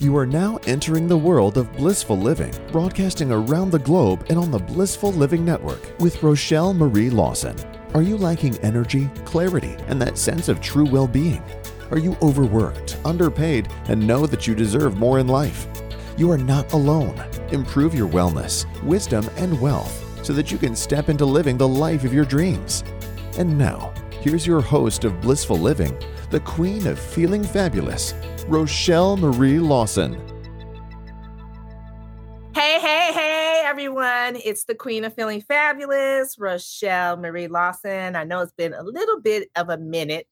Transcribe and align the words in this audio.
You 0.00 0.14
are 0.18 0.26
now 0.26 0.58
entering 0.66 1.08
the 1.08 1.16
world 1.16 1.56
of 1.56 1.72
blissful 1.72 2.18
living, 2.18 2.52
broadcasting 2.70 3.32
around 3.32 3.70
the 3.70 3.78
globe 3.78 4.26
and 4.28 4.38
on 4.38 4.50
the 4.50 4.58
Blissful 4.58 5.10
Living 5.10 5.42
Network 5.42 5.98
with 6.00 6.22
Rochelle 6.22 6.74
Marie 6.74 7.08
Lawson. 7.08 7.56
Are 7.94 8.02
you 8.02 8.18
lacking 8.18 8.58
energy, 8.58 9.08
clarity, 9.24 9.74
and 9.86 10.00
that 10.02 10.18
sense 10.18 10.50
of 10.50 10.60
true 10.60 10.84
well 10.84 11.08
being? 11.08 11.42
Are 11.90 11.98
you 11.98 12.14
overworked, 12.20 12.98
underpaid, 13.06 13.68
and 13.88 14.06
know 14.06 14.26
that 14.26 14.46
you 14.46 14.54
deserve 14.54 14.98
more 14.98 15.18
in 15.18 15.28
life? 15.28 15.66
You 16.18 16.30
are 16.30 16.36
not 16.36 16.74
alone. 16.74 17.18
Improve 17.50 17.94
your 17.94 18.08
wellness, 18.08 18.66
wisdom, 18.82 19.26
and 19.38 19.58
wealth 19.62 20.22
so 20.22 20.34
that 20.34 20.52
you 20.52 20.58
can 20.58 20.76
step 20.76 21.08
into 21.08 21.24
living 21.24 21.56
the 21.56 21.66
life 21.66 22.04
of 22.04 22.12
your 22.12 22.26
dreams. 22.26 22.84
And 23.38 23.56
now, 23.56 23.94
here's 24.20 24.46
your 24.46 24.60
host 24.60 25.06
of 25.06 25.22
Blissful 25.22 25.58
Living, 25.58 25.96
the 26.28 26.40
queen 26.40 26.86
of 26.86 26.98
feeling 26.98 27.42
fabulous, 27.42 28.12
Rochelle 28.48 29.16
Marie 29.16 29.58
Lawson. 29.58 30.14
Hey, 32.54 32.78
hey, 32.78 33.10
hey, 33.12 33.62
everyone. 33.64 34.36
It's 34.36 34.64
the 34.64 34.74
Queen 34.76 35.04
of 35.04 35.14
Feeling 35.14 35.40
Fabulous, 35.40 36.38
Rochelle 36.38 37.16
Marie 37.16 37.48
Lawson. 37.48 38.14
I 38.14 38.22
know 38.22 38.42
it's 38.42 38.52
been 38.52 38.72
a 38.72 38.84
little 38.84 39.20
bit 39.20 39.50
of 39.56 39.68
a 39.68 39.76
minute 39.76 40.28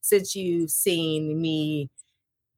since 0.00 0.34
you've 0.34 0.70
seen 0.70 1.40
me 1.40 1.90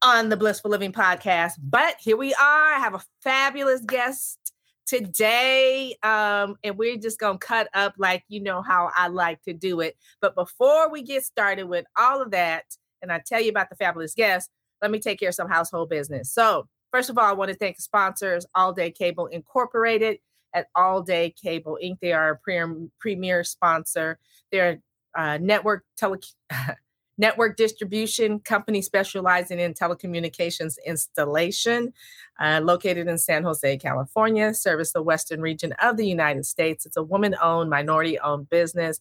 on 0.01 0.29
the 0.29 0.37
Blissful 0.37 0.71
Living 0.71 0.93
podcast, 0.93 1.53
but 1.61 1.97
here 1.99 2.17
we 2.17 2.33
are. 2.33 2.73
I 2.73 2.79
have 2.79 2.95
a 2.95 3.03
fabulous 3.21 3.81
guest 3.81 4.51
today. 4.87 5.95
Um, 6.01 6.55
and 6.63 6.75
we're 6.75 6.97
just 6.97 7.19
going 7.19 7.37
to 7.37 7.45
cut 7.45 7.69
up 7.75 7.93
like 7.99 8.23
you 8.29 8.41
know 8.41 8.63
how 8.63 8.89
I 8.95 9.09
like 9.09 9.43
to 9.43 9.53
do 9.53 9.81
it. 9.81 9.95
But 10.21 10.33
before 10.33 10.89
we 10.89 11.03
get 11.03 11.23
started 11.23 11.65
with 11.65 11.85
all 11.95 12.19
of 12.19 12.31
that, 12.31 12.63
and 13.03 13.11
I 13.11 13.21
tell 13.23 13.39
you 13.39 13.51
about 13.51 13.69
the 13.69 13.75
fabulous 13.75 14.15
guest, 14.15 14.49
let 14.81 14.91
me 14.91 14.99
take 14.99 15.19
care 15.19 15.29
of 15.29 15.35
some 15.35 15.49
household 15.49 15.89
business. 15.89 16.31
So, 16.31 16.67
first 16.91 17.09
of 17.09 17.17
all, 17.17 17.25
I 17.25 17.33
want 17.33 17.51
to 17.51 17.57
thank 17.57 17.79
sponsors, 17.79 18.45
All 18.55 18.73
Day 18.73 18.91
Cable 18.91 19.27
Incorporated 19.27 20.19
at 20.53 20.67
All 20.75 21.01
Day 21.01 21.33
Cable 21.41 21.77
Inc. 21.83 21.99
They 22.01 22.13
are 22.13 22.31
a 22.31 22.37
pre- 22.37 22.89
premier 22.99 23.43
sponsor. 23.43 24.19
They're 24.51 24.81
a 25.15 25.39
network 25.39 25.83
tele 25.97 26.19
network 27.17 27.57
distribution 27.57 28.39
company 28.39 28.81
specializing 28.81 29.59
in 29.59 29.73
telecommunications 29.73 30.75
installation, 30.85 31.91
uh, 32.39 32.61
located 32.63 33.07
in 33.07 33.17
San 33.17 33.43
Jose, 33.43 33.77
California, 33.77 34.53
service 34.53 34.93
the 34.93 35.01
western 35.01 35.41
region 35.41 35.73
of 35.81 35.97
the 35.97 36.05
United 36.07 36.45
States. 36.45 36.85
It's 36.85 36.97
a 36.97 37.01
woman-owned, 37.01 37.71
minority-owned 37.71 38.49
business, 38.51 38.99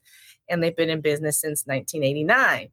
and 0.49 0.63
they've 0.63 0.75
been 0.75 0.89
in 0.89 1.03
business 1.03 1.39
since 1.39 1.67
1989 1.67 2.71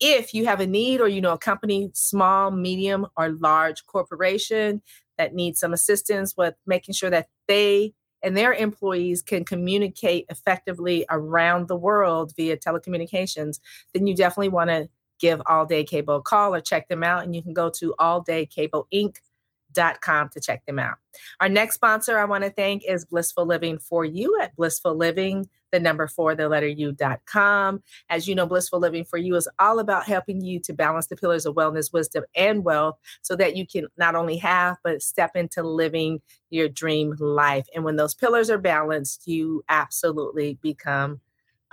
if 0.00 0.34
you 0.34 0.44
have 0.44 0.60
a 0.60 0.66
need 0.66 1.00
or 1.00 1.08
you 1.08 1.20
know 1.20 1.32
a 1.32 1.38
company 1.38 1.90
small 1.94 2.50
medium 2.50 3.06
or 3.16 3.30
large 3.30 3.86
corporation 3.86 4.82
that 5.18 5.34
needs 5.34 5.60
some 5.60 5.72
assistance 5.72 6.36
with 6.36 6.54
making 6.66 6.94
sure 6.94 7.10
that 7.10 7.28
they 7.46 7.94
and 8.22 8.36
their 8.36 8.54
employees 8.54 9.22
can 9.22 9.44
communicate 9.44 10.26
effectively 10.30 11.04
around 11.10 11.68
the 11.68 11.76
world 11.76 12.32
via 12.36 12.56
telecommunications 12.56 13.60
then 13.92 14.06
you 14.06 14.14
definitely 14.14 14.48
want 14.48 14.70
to 14.70 14.88
give 15.20 15.40
all 15.46 15.64
day 15.64 15.84
cable 15.84 16.16
a 16.16 16.22
call 16.22 16.54
or 16.54 16.60
check 16.60 16.88
them 16.88 17.02
out 17.02 17.24
and 17.24 17.34
you 17.34 17.42
can 17.42 17.52
go 17.52 17.70
to 17.70 17.94
alldaykableInc.com 17.98 20.28
to 20.28 20.40
check 20.40 20.64
them 20.66 20.78
out. 20.78 20.96
Our 21.40 21.48
next 21.48 21.76
sponsor 21.76 22.18
i 22.18 22.24
want 22.24 22.44
to 22.44 22.50
thank 22.50 22.84
is 22.84 23.04
blissful 23.04 23.46
living 23.46 23.78
for 23.78 24.04
you 24.04 24.38
at 24.40 24.56
blissful 24.56 24.96
living 24.96 25.48
the 25.74 25.80
number 25.80 26.06
four, 26.06 26.36
the 26.36 26.48
letter 26.48 26.68
U.com. 26.68 27.82
As 28.08 28.28
you 28.28 28.34
know, 28.36 28.46
Blissful 28.46 28.78
Living 28.78 29.04
for 29.04 29.18
You 29.18 29.34
is 29.34 29.48
all 29.58 29.80
about 29.80 30.06
helping 30.06 30.40
you 30.40 30.60
to 30.60 30.72
balance 30.72 31.08
the 31.08 31.16
pillars 31.16 31.46
of 31.46 31.56
wellness, 31.56 31.92
wisdom, 31.92 32.24
and 32.36 32.64
wealth 32.64 32.96
so 33.22 33.34
that 33.34 33.56
you 33.56 33.66
can 33.66 33.88
not 33.96 34.14
only 34.14 34.36
have, 34.36 34.76
but 34.84 35.02
step 35.02 35.32
into 35.34 35.64
living 35.64 36.22
your 36.50 36.68
dream 36.68 37.16
life. 37.18 37.66
And 37.74 37.82
when 37.82 37.96
those 37.96 38.14
pillars 38.14 38.50
are 38.50 38.58
balanced, 38.58 39.26
you 39.26 39.64
absolutely 39.68 40.58
become 40.62 41.20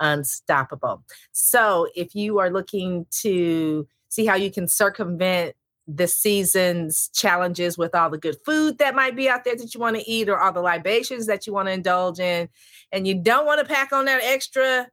unstoppable. 0.00 1.04
So 1.30 1.86
if 1.94 2.16
you 2.16 2.40
are 2.40 2.50
looking 2.50 3.06
to 3.20 3.86
see 4.08 4.26
how 4.26 4.34
you 4.34 4.50
can 4.50 4.66
circumvent 4.66 5.54
the 5.88 6.06
season's 6.06 7.08
challenges 7.08 7.76
with 7.76 7.94
all 7.94 8.08
the 8.08 8.18
good 8.18 8.36
food 8.44 8.78
that 8.78 8.94
might 8.94 9.16
be 9.16 9.28
out 9.28 9.44
there 9.44 9.56
that 9.56 9.74
you 9.74 9.80
want 9.80 9.96
to 9.96 10.08
eat 10.08 10.28
or 10.28 10.38
all 10.38 10.52
the 10.52 10.60
libations 10.60 11.26
that 11.26 11.46
you 11.46 11.52
want 11.52 11.66
to 11.66 11.72
indulge 11.72 12.20
in 12.20 12.48
and 12.92 13.06
you 13.06 13.14
don't 13.14 13.46
want 13.46 13.60
to 13.60 13.74
pack 13.74 13.92
on 13.92 14.04
that 14.04 14.20
extra 14.22 14.86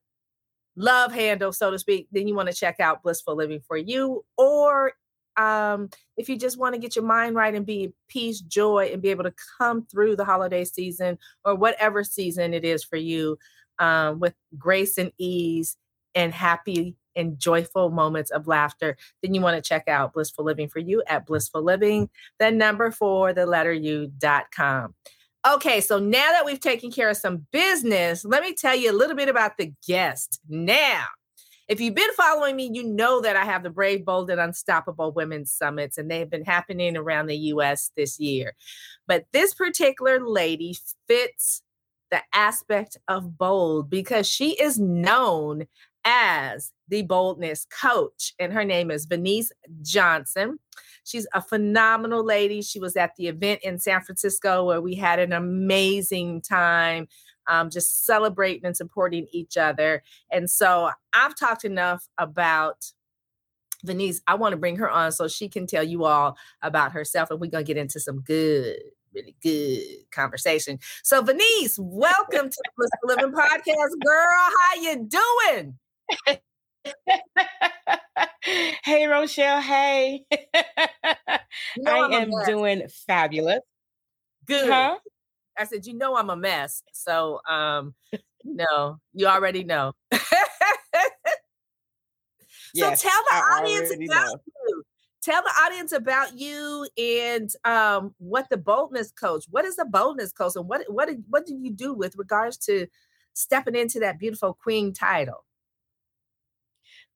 love 0.75 1.11
handle 1.11 1.51
so 1.51 1.69
to 1.69 1.77
speak 1.77 2.07
then 2.11 2.27
you 2.27 2.33
want 2.33 2.49
to 2.49 2.55
check 2.55 2.79
out 2.79 3.03
blissful 3.03 3.35
living 3.35 3.61
for 3.67 3.77
you 3.77 4.23
or 4.37 4.93
um, 5.37 5.89
if 6.17 6.27
you 6.27 6.37
just 6.37 6.57
want 6.57 6.73
to 6.73 6.81
get 6.81 6.95
your 6.95 7.05
mind 7.05 7.35
right 7.35 7.53
and 7.53 7.65
be 7.65 7.93
peace 8.07 8.41
joy 8.41 8.89
and 8.91 9.01
be 9.01 9.09
able 9.09 9.23
to 9.23 9.33
come 9.57 9.85
through 9.85 10.15
the 10.15 10.25
holiday 10.25 10.65
season 10.65 11.17
or 11.45 11.55
whatever 11.55 12.03
season 12.03 12.53
it 12.53 12.65
is 12.65 12.83
for 12.83 12.97
you 12.97 13.37
um, 13.77 14.19
with 14.19 14.33
grace 14.57 14.97
and 14.97 15.11
ease 15.17 15.77
and 16.15 16.33
happy 16.33 16.95
and 17.15 17.39
joyful 17.39 17.89
moments 17.89 18.31
of 18.31 18.47
laughter, 18.47 18.97
then 19.21 19.33
you 19.33 19.41
want 19.41 19.61
to 19.61 19.67
check 19.67 19.87
out 19.87 20.13
Blissful 20.13 20.45
Living 20.45 20.69
for 20.69 20.79
You 20.79 21.03
at 21.07 21.25
Blissful 21.25 21.63
Living, 21.63 22.09
the 22.39 22.51
number 22.51 22.91
four, 22.91 23.33
the 23.33 23.45
letter 23.45 23.73
U.com. 23.73 24.95
Okay, 25.47 25.79
so 25.79 25.99
now 25.99 26.31
that 26.31 26.45
we've 26.45 26.59
taken 26.59 26.91
care 26.91 27.09
of 27.09 27.17
some 27.17 27.47
business, 27.51 28.25
let 28.25 28.43
me 28.43 28.53
tell 28.53 28.75
you 28.75 28.91
a 28.91 28.97
little 28.97 29.15
bit 29.15 29.29
about 29.29 29.57
the 29.57 29.73
guest. 29.87 30.39
Now, 30.49 31.05
if 31.69 31.79
you've 31.79 31.95
been 31.95 32.13
following 32.17 32.55
me, 32.55 32.69
you 32.73 32.83
know 32.83 33.21
that 33.21 33.35
I 33.35 33.45
have 33.45 33.63
the 33.63 33.69
Brave, 33.69 34.03
Bold, 34.03 34.31
and 34.31 34.41
Unstoppable 34.41 35.13
Women's 35.13 35.51
Summits, 35.51 35.97
and 35.97 36.09
they've 36.09 36.29
been 36.29 36.43
happening 36.43 36.97
around 36.97 37.27
the 37.27 37.37
US 37.37 37.91
this 37.95 38.19
year. 38.19 38.53
But 39.07 39.27
this 39.31 39.53
particular 39.53 40.19
lady 40.19 40.77
fits 41.07 41.61
the 42.11 42.21
aspect 42.33 42.97
of 43.07 43.37
bold 43.37 43.89
because 43.89 44.27
she 44.27 44.59
is 44.59 44.79
known 44.79 45.67
as 46.05 46.71
the 46.87 47.03
boldness 47.03 47.65
coach, 47.65 48.33
and 48.39 48.53
her 48.53 48.63
name 48.63 48.91
is 48.91 49.05
Vanesse 49.05 49.51
Johnson. 49.81 50.59
She's 51.03 51.27
a 51.33 51.41
phenomenal 51.41 52.23
lady. 52.23 52.61
She 52.61 52.79
was 52.79 52.95
at 52.95 53.15
the 53.15 53.27
event 53.27 53.61
in 53.63 53.79
San 53.79 54.01
Francisco 54.01 54.65
where 54.65 54.81
we 54.81 54.95
had 54.95 55.19
an 55.19 55.33
amazing 55.33 56.41
time. 56.41 57.07
Um, 57.47 57.71
just 57.71 58.05
celebrating 58.05 58.65
and 58.65 58.77
supporting 58.77 59.25
each 59.31 59.57
other. 59.57 60.03
And 60.31 60.47
so 60.47 60.91
I've 61.13 61.35
talked 61.35 61.65
enough 61.65 62.07
about 62.19 62.91
Vanesse. 63.83 64.21
I 64.27 64.35
want 64.35 64.53
to 64.53 64.57
bring 64.57 64.75
her 64.75 64.89
on 64.89 65.11
so 65.11 65.27
she 65.27 65.49
can 65.49 65.65
tell 65.65 65.83
you 65.83 66.05
all 66.05 66.37
about 66.61 66.91
herself, 66.91 67.31
and 67.31 67.39
we're 67.39 67.49
gonna 67.49 67.63
get 67.63 67.77
into 67.77 67.99
some 67.99 68.21
good 68.21 68.77
really 69.13 69.35
good 69.41 69.81
conversation. 70.11 70.79
So, 71.03 71.21
Vanesse, 71.21 71.77
welcome 71.79 72.49
to 72.49 72.63
the 72.77 72.89
Living 73.05 73.31
Podcast, 73.31 74.05
girl. 74.05 74.49
How 74.59 74.81
you 74.81 75.07
doing? 75.07 75.79
hey, 78.83 79.07
Rochelle. 79.07 79.61
Hey. 79.61 80.25
You 81.75 81.83
know 81.83 81.91
I 81.91 82.21
am 82.21 82.31
doing 82.45 82.87
fabulous. 83.05 83.59
Good. 84.45 84.69
Huh? 84.69 84.97
I 85.57 85.65
said, 85.65 85.85
you 85.85 85.93
know, 85.93 86.15
I'm 86.15 86.29
a 86.29 86.35
mess. 86.35 86.81
So, 86.93 87.39
um, 87.47 87.93
no, 88.43 88.97
you 89.13 89.27
already 89.27 89.63
know. 89.63 89.93
so 90.11 90.19
tell 92.75 92.95
the 92.95 93.31
I 93.31 93.59
audience 93.59 93.91
about 93.93 94.27
know. 94.27 94.39
you. 94.67 94.83
Tell 95.21 95.43
the 95.43 95.51
audience 95.65 95.91
about 95.91 96.39
you 96.39 96.87
and 96.97 97.49
um, 97.65 98.15
what 98.17 98.49
the 98.49 98.57
boldness 98.57 99.11
coach. 99.11 99.45
What 99.49 99.65
is 99.65 99.75
the 99.75 99.85
boldness 99.85 100.31
coach, 100.31 100.53
and 100.55 100.67
what 100.67 100.85
what 100.87 101.09
what 101.29 101.45
do 101.45 101.55
you 101.55 101.71
do 101.71 101.93
with 101.93 102.15
regards 102.15 102.57
to 102.65 102.87
stepping 103.33 103.75
into 103.75 103.99
that 103.99 104.17
beautiful 104.17 104.53
queen 104.53 104.93
title? 104.93 105.45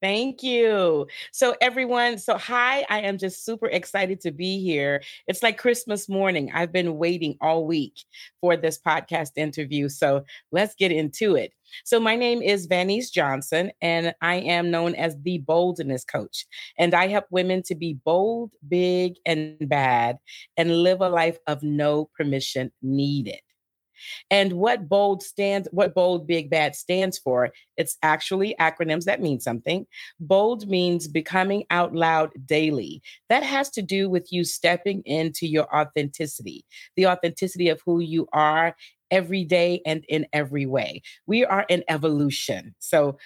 Thank 0.04 0.42
you. 0.42 1.06
So, 1.32 1.54
everyone, 1.62 2.18
so 2.18 2.36
hi, 2.36 2.84
I 2.90 3.00
am 3.00 3.16
just 3.16 3.42
super 3.42 3.68
excited 3.68 4.20
to 4.20 4.32
be 4.32 4.62
here. 4.62 5.02
It's 5.28 5.42
like 5.42 5.56
Christmas 5.56 6.10
morning. 6.10 6.50
I've 6.52 6.72
been 6.72 6.98
waiting 6.98 7.38
all 7.40 7.66
week 7.66 7.94
for 8.38 8.54
this 8.54 8.78
podcast 8.78 9.30
interview. 9.36 9.88
So, 9.88 10.22
let's 10.52 10.74
get 10.74 10.92
into 10.92 11.36
it. 11.36 11.52
So, 11.86 11.98
my 11.98 12.16
name 12.16 12.42
is 12.42 12.66
Vanesse 12.66 13.08
Johnson, 13.10 13.72
and 13.80 14.14
I 14.20 14.34
am 14.40 14.70
known 14.70 14.94
as 14.94 15.16
the 15.22 15.38
boldness 15.38 16.04
coach. 16.04 16.44
And 16.76 16.92
I 16.92 17.08
help 17.08 17.24
women 17.30 17.62
to 17.62 17.74
be 17.74 17.94
bold, 18.04 18.50
big, 18.68 19.14
and 19.24 19.56
bad 19.58 20.18
and 20.58 20.82
live 20.82 21.00
a 21.00 21.08
life 21.08 21.38
of 21.46 21.62
no 21.62 22.10
permission 22.14 22.70
needed. 22.82 23.40
And 24.30 24.54
what 24.54 24.88
bold 24.88 25.22
stands, 25.22 25.68
what 25.72 25.94
bold 25.94 26.26
big 26.26 26.50
bad 26.50 26.74
stands 26.74 27.18
for, 27.18 27.50
it's 27.76 27.96
actually 28.02 28.54
acronyms 28.60 29.04
that 29.04 29.20
mean 29.20 29.40
something. 29.40 29.86
Bold 30.20 30.68
means 30.68 31.08
becoming 31.08 31.64
out 31.70 31.94
loud 31.94 32.30
daily. 32.46 33.02
That 33.28 33.42
has 33.42 33.70
to 33.70 33.82
do 33.82 34.08
with 34.08 34.32
you 34.32 34.44
stepping 34.44 35.02
into 35.04 35.46
your 35.46 35.74
authenticity, 35.74 36.64
the 36.96 37.06
authenticity 37.06 37.68
of 37.68 37.80
who 37.84 38.00
you 38.00 38.28
are 38.32 38.74
every 39.10 39.44
day 39.44 39.80
and 39.86 40.04
in 40.08 40.26
every 40.32 40.66
way. 40.66 41.02
We 41.26 41.44
are 41.44 41.64
in 41.68 41.84
evolution. 41.88 42.74
So 42.78 43.18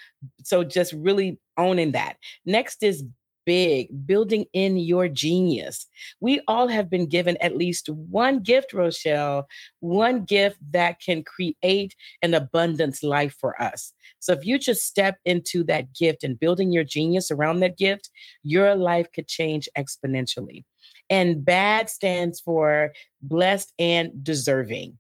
so 0.43 0.65
just 0.65 0.93
really 0.93 1.39
owning 1.57 1.93
that. 1.93 2.17
Next 2.45 2.83
is 2.83 3.05
big, 3.49 3.89
building 4.07 4.45
in 4.53 4.77
your 4.77 5.09
genius. 5.09 5.87
We 6.21 6.43
all 6.47 6.69
have 6.69 6.91
been 6.91 7.07
given 7.07 7.39
at 7.39 7.57
least 7.57 7.89
one 7.89 8.41
gift, 8.41 8.75
Rochelle, 8.75 9.49
one 9.81 10.27
gift 10.27 10.59
that 10.73 11.01
can 11.01 11.25
create 11.25 11.97
an 12.21 12.35
abundance 12.35 13.03
life 13.03 13.35
for 13.41 13.59
us. 13.59 13.95
So 14.19 14.35
if 14.35 14.45
you 14.45 14.59
just 14.59 14.85
step 14.87 15.17
into 15.25 15.65
that 15.65 15.95
gift 15.95 16.25
and 16.25 16.39
building 16.39 16.73
your 16.73 16.85
genius 16.85 17.31
around 17.31 17.61
that 17.61 17.79
gift, 17.79 18.11
your 18.43 18.75
life 18.75 19.07
could 19.15 19.29
change 19.29 19.67
exponentially. 19.79 20.65
And 21.09 21.43
BAD 21.43 21.89
stands 21.89 22.41
for 22.41 22.93
blessed 23.23 23.73
and 23.79 24.23
deserving 24.23 24.99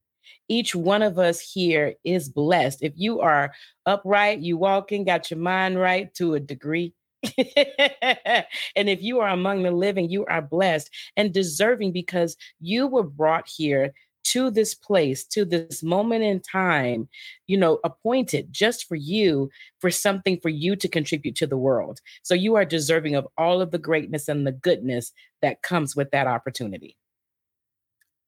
each 0.49 0.75
one 0.75 1.03
of 1.03 1.19
us 1.19 1.41
here 1.41 1.95
is 2.05 2.31
blessed. 2.31 2.83
If 2.83 2.95
you 2.97 3.21
are 3.21 3.53
upright, 3.85 4.41
you 4.41 4.57
walking, 4.57 5.05
got 5.05 5.31
your 5.31 5.39
mind 5.39 5.79
right 5.79 6.13
to 6.15 6.35
a 6.35 6.41
degree. 6.41 6.95
and 8.77 8.89
if 8.89 9.03
you 9.03 9.21
are 9.21 9.29
among 9.29 9.63
the 9.63 9.71
living, 9.71 10.09
you 10.09 10.25
are 10.27 10.43
blessed 10.43 10.91
and 11.17 11.33
deserving 11.33 11.93
because 11.93 12.37
you 12.61 12.87
were 12.87 13.03
brought 13.03 13.49
here 13.49 13.93
to 14.25 14.51
this 14.51 14.75
place, 14.75 15.25
to 15.25 15.45
this 15.45 15.83
moment 15.83 16.23
in 16.23 16.41
time, 16.41 17.09
you 17.47 17.57
know, 17.57 17.81
appointed 17.83 18.53
just 18.53 18.87
for 18.87 18.95
you, 18.95 19.49
for 19.81 19.91
something 19.91 20.39
for 20.41 20.51
you 20.51 20.77
to 20.77 20.87
contribute 20.87 21.35
to 21.37 21.47
the 21.47 21.57
world. 21.57 22.01
So 22.23 22.35
you 22.35 22.55
are 22.57 22.65
deserving 22.65 23.15
of 23.15 23.27
all 23.39 23.63
of 23.63 23.71
the 23.71 23.79
greatness 23.79 24.29
and 24.29 24.47
the 24.47 24.53
goodness 24.53 25.13
that 25.41 25.63
comes 25.63 25.97
with 25.97 26.11
that 26.11 26.27
opportunity. 26.27 26.97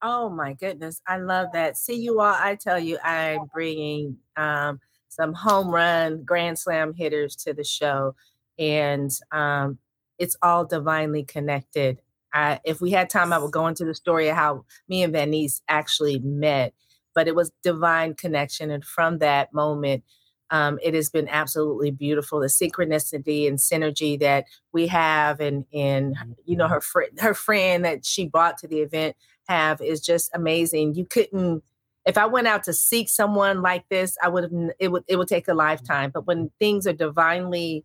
Oh 0.02 0.30
my 0.30 0.54
goodness, 0.54 1.02
I 1.06 1.18
love 1.18 1.48
that. 1.52 1.76
See 1.76 1.96
you 1.96 2.20
all. 2.20 2.34
I 2.34 2.56
tell 2.58 2.78
you, 2.78 2.98
I'm 3.04 3.50
bringing 3.52 4.16
um, 4.36 4.80
some 5.08 5.34
home 5.34 5.68
run 5.68 6.22
grand 6.24 6.58
slam 6.58 6.94
hitters 6.94 7.36
to 7.36 7.52
the 7.52 7.64
show, 7.64 8.14
and 8.60 9.10
um, 9.32 9.78
it's 10.18 10.36
all 10.42 10.64
divinely 10.64 11.24
connected. 11.24 12.00
I, 12.32 12.60
if 12.64 12.80
we 12.80 12.92
had 12.92 13.10
time, 13.10 13.32
I 13.32 13.38
would 13.38 13.50
go 13.50 13.66
into 13.66 13.84
the 13.84 13.94
story 13.94 14.28
of 14.28 14.36
how 14.36 14.64
me 14.88 15.02
and 15.02 15.12
Vanesse 15.12 15.62
actually 15.66 16.20
met, 16.20 16.74
but 17.14 17.26
it 17.26 17.34
was 17.34 17.50
divine 17.64 18.14
connection, 18.14 18.70
and 18.70 18.84
from 18.84 19.18
that 19.18 19.52
moment, 19.52 20.04
um, 20.50 20.78
it 20.82 20.94
has 20.94 21.10
been 21.10 21.28
absolutely 21.28 21.90
beautiful. 21.90 22.40
The 22.40 22.46
synchronicity 22.46 23.48
and 23.48 23.58
synergy 23.58 24.18
that 24.20 24.44
we 24.72 24.86
have, 24.88 25.40
and 25.40 25.64
and 25.72 26.16
you 26.44 26.56
know 26.56 26.68
her 26.68 26.80
friend, 26.80 27.18
her 27.18 27.34
friend 27.34 27.84
that 27.84 28.04
she 28.04 28.28
brought 28.28 28.58
to 28.58 28.68
the 28.68 28.80
event 28.80 29.16
have 29.48 29.80
is 29.80 30.00
just 30.00 30.30
amazing. 30.34 30.94
You 30.94 31.06
couldn't 31.06 31.64
if 32.06 32.16
I 32.16 32.26
went 32.26 32.46
out 32.46 32.64
to 32.64 32.72
seek 32.72 33.08
someone 33.08 33.62
like 33.62 33.88
this, 33.88 34.16
I 34.22 34.28
would 34.28 34.44
have 34.44 34.52
it 34.78 34.88
would 34.88 35.04
it 35.08 35.16
would 35.16 35.28
take 35.28 35.48
a 35.48 35.54
lifetime. 35.54 36.10
But 36.12 36.26
when 36.26 36.50
things 36.58 36.86
are 36.86 36.92
divinely 36.92 37.84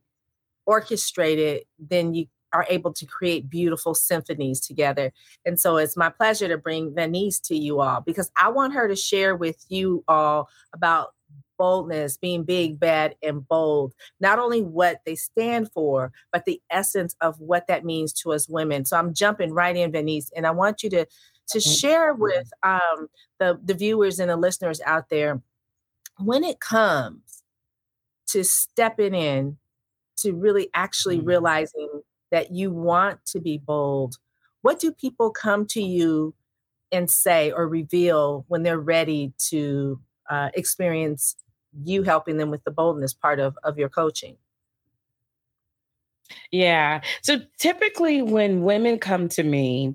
orchestrated, 0.65 1.63
then 1.79 2.13
you 2.13 2.27
are 2.53 2.65
able 2.69 2.93
to 2.93 3.05
create 3.05 3.49
beautiful 3.49 3.93
symphonies 3.93 4.61
together. 4.61 5.11
And 5.45 5.59
so 5.59 5.77
it's 5.77 5.97
my 5.97 6.09
pleasure 6.09 6.47
to 6.47 6.57
bring 6.57 6.93
Vanesse 6.93 7.39
to 7.41 7.55
you 7.55 7.81
all 7.81 8.01
because 8.01 8.31
I 8.37 8.49
want 8.49 8.73
her 8.73 8.87
to 8.87 8.95
share 8.95 9.35
with 9.35 9.65
you 9.67 10.03
all 10.07 10.49
about 10.73 11.09
boldness, 11.57 12.17
being 12.17 12.43
big, 12.43 12.79
bad, 12.79 13.15
and 13.21 13.47
bold. 13.47 13.93
Not 14.19 14.39
only 14.39 14.61
what 14.61 15.01
they 15.05 15.15
stand 15.15 15.71
for, 15.71 16.11
but 16.31 16.45
the 16.45 16.61
essence 16.69 17.15
of 17.21 17.39
what 17.39 17.67
that 17.67 17.85
means 17.85 18.13
to 18.13 18.33
us 18.33 18.47
women. 18.47 18.85
So 18.85 18.97
I'm 18.97 19.13
jumping 19.13 19.53
right 19.53 19.75
in, 19.75 19.91
Vanesse, 19.91 20.31
and 20.35 20.45
I 20.47 20.51
want 20.51 20.83
you 20.83 20.89
to 20.91 21.05
to 21.49 21.59
share 21.59 22.13
with 22.13 22.51
um, 22.63 23.07
the, 23.39 23.59
the 23.63 23.75
viewers 23.75 24.17
and 24.17 24.31
the 24.31 24.35
listeners 24.35 24.81
out 24.83 25.09
there 25.09 25.41
when 26.17 26.43
it 26.43 26.59
comes 26.59 27.43
to 28.27 28.43
stepping 28.43 29.13
in 29.13 29.57
to 30.17 30.33
really 30.33 30.69
actually 30.73 31.17
mm-hmm. 31.17 31.27
realizing 31.27 32.01
that 32.31 32.51
you 32.51 32.71
want 32.71 33.23
to 33.25 33.39
be 33.39 33.57
bold 33.57 34.17
what 34.61 34.79
do 34.79 34.91
people 34.91 35.29
come 35.29 35.65
to 35.65 35.81
you 35.81 36.33
and 36.91 37.09
say 37.09 37.51
or 37.51 37.67
reveal 37.67 38.45
when 38.47 38.63
they're 38.63 38.79
ready 38.79 39.33
to 39.37 39.99
uh, 40.29 40.49
experience 40.53 41.35
you 41.83 42.03
helping 42.03 42.37
them 42.37 42.49
with 42.49 42.63
the 42.63 42.71
boldness 42.71 43.13
part 43.13 43.39
of, 43.39 43.57
of 43.63 43.77
your 43.77 43.89
coaching 43.89 44.37
yeah 46.51 47.01
so 47.21 47.39
typically 47.59 48.21
when 48.21 48.63
women 48.63 48.97
come 48.97 49.29
to 49.29 49.43
me 49.43 49.93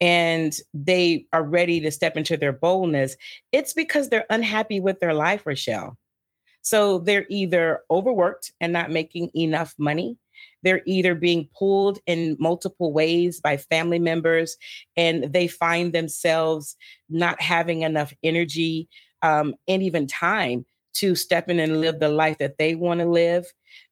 and 0.00 0.56
they 0.72 1.26
are 1.32 1.42
ready 1.42 1.80
to 1.80 1.90
step 1.90 2.16
into 2.16 2.36
their 2.36 2.52
boldness, 2.52 3.16
it's 3.52 3.72
because 3.72 4.08
they're 4.08 4.26
unhappy 4.30 4.80
with 4.80 5.00
their 5.00 5.14
life, 5.14 5.44
Rochelle. 5.46 5.96
So 6.62 6.98
they're 6.98 7.26
either 7.28 7.80
overworked 7.90 8.52
and 8.60 8.72
not 8.72 8.90
making 8.90 9.30
enough 9.34 9.74
money. 9.78 10.16
They're 10.62 10.82
either 10.86 11.14
being 11.14 11.48
pulled 11.56 11.98
in 12.06 12.36
multiple 12.38 12.92
ways 12.92 13.40
by 13.40 13.56
family 13.56 13.98
members, 13.98 14.56
and 14.96 15.32
they 15.32 15.48
find 15.48 15.92
themselves 15.92 16.76
not 17.08 17.40
having 17.40 17.82
enough 17.82 18.12
energy 18.22 18.88
um, 19.22 19.54
and 19.66 19.82
even 19.82 20.06
time 20.06 20.64
to 20.94 21.14
step 21.14 21.48
in 21.48 21.60
and 21.60 21.80
live 21.80 22.00
the 22.00 22.08
life 22.08 22.38
that 22.38 22.58
they 22.58 22.74
want 22.74 23.00
to 23.00 23.06
live. 23.06 23.46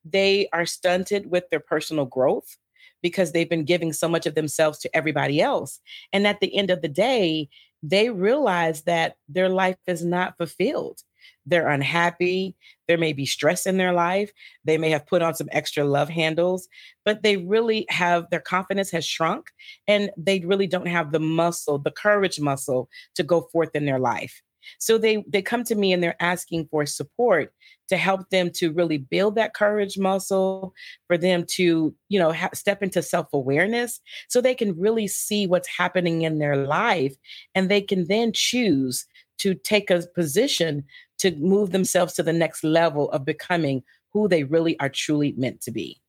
They 0.04 0.48
are 0.52 0.66
stunted 0.66 1.30
with 1.30 1.44
their 1.50 1.60
personal 1.60 2.04
growth 2.04 2.56
because 3.02 3.32
they've 3.32 3.48
been 3.48 3.64
giving 3.64 3.92
so 3.92 4.08
much 4.08 4.26
of 4.26 4.34
themselves 4.34 4.78
to 4.80 4.96
everybody 4.96 5.40
else. 5.40 5.80
And 6.12 6.26
at 6.26 6.40
the 6.40 6.56
end 6.56 6.70
of 6.70 6.82
the 6.82 6.88
day, 6.88 7.48
they 7.82 8.10
realize 8.10 8.82
that 8.82 9.16
their 9.28 9.48
life 9.48 9.76
is 9.86 10.04
not 10.04 10.36
fulfilled. 10.36 11.02
They're 11.46 11.68
unhappy. 11.68 12.56
There 12.88 12.98
may 12.98 13.12
be 13.12 13.26
stress 13.26 13.66
in 13.66 13.76
their 13.76 13.92
life. 13.92 14.30
They 14.64 14.78
may 14.78 14.90
have 14.90 15.06
put 15.06 15.22
on 15.22 15.34
some 15.34 15.48
extra 15.52 15.84
love 15.84 16.08
handles, 16.08 16.68
but 17.04 17.22
they 17.22 17.36
really 17.36 17.86
have 17.88 18.28
their 18.30 18.40
confidence 18.40 18.90
has 18.90 19.06
shrunk 19.06 19.46
and 19.86 20.10
they 20.16 20.40
really 20.40 20.66
don't 20.66 20.88
have 20.88 21.12
the 21.12 21.20
muscle, 21.20 21.78
the 21.78 21.90
courage 21.90 22.40
muscle 22.40 22.88
to 23.14 23.22
go 23.22 23.42
forth 23.52 23.70
in 23.74 23.86
their 23.86 23.98
life. 23.98 24.42
So 24.78 24.98
they 24.98 25.24
they 25.28 25.42
come 25.42 25.64
to 25.64 25.74
me 25.74 25.92
and 25.92 26.02
they're 26.02 26.20
asking 26.20 26.66
for 26.70 26.86
support 26.86 27.52
to 27.88 27.96
help 27.96 28.28
them 28.30 28.50
to 28.50 28.72
really 28.72 28.98
build 28.98 29.36
that 29.36 29.54
courage 29.54 29.96
muscle, 29.96 30.74
for 31.06 31.16
them 31.16 31.44
to, 31.50 31.94
you 32.08 32.18
know, 32.18 32.32
ha- 32.32 32.50
step 32.52 32.82
into 32.82 33.00
self-awareness 33.00 34.00
so 34.28 34.40
they 34.40 34.54
can 34.56 34.78
really 34.78 35.06
see 35.06 35.46
what's 35.46 35.68
happening 35.68 36.22
in 36.22 36.38
their 36.38 36.56
life 36.56 37.14
and 37.54 37.68
they 37.68 37.80
can 37.80 38.08
then 38.08 38.32
choose 38.34 39.06
to 39.38 39.54
take 39.54 39.90
a 39.90 40.02
position 40.14 40.84
to 41.18 41.34
move 41.36 41.72
themselves 41.72 42.14
to 42.14 42.22
the 42.22 42.32
next 42.32 42.64
level 42.64 43.10
of 43.10 43.24
becoming 43.24 43.82
who 44.12 44.28
they 44.28 44.44
really 44.44 44.78
are 44.80 44.88
truly 44.88 45.34
meant 45.36 45.60
to 45.62 45.70
be. 45.70 46.00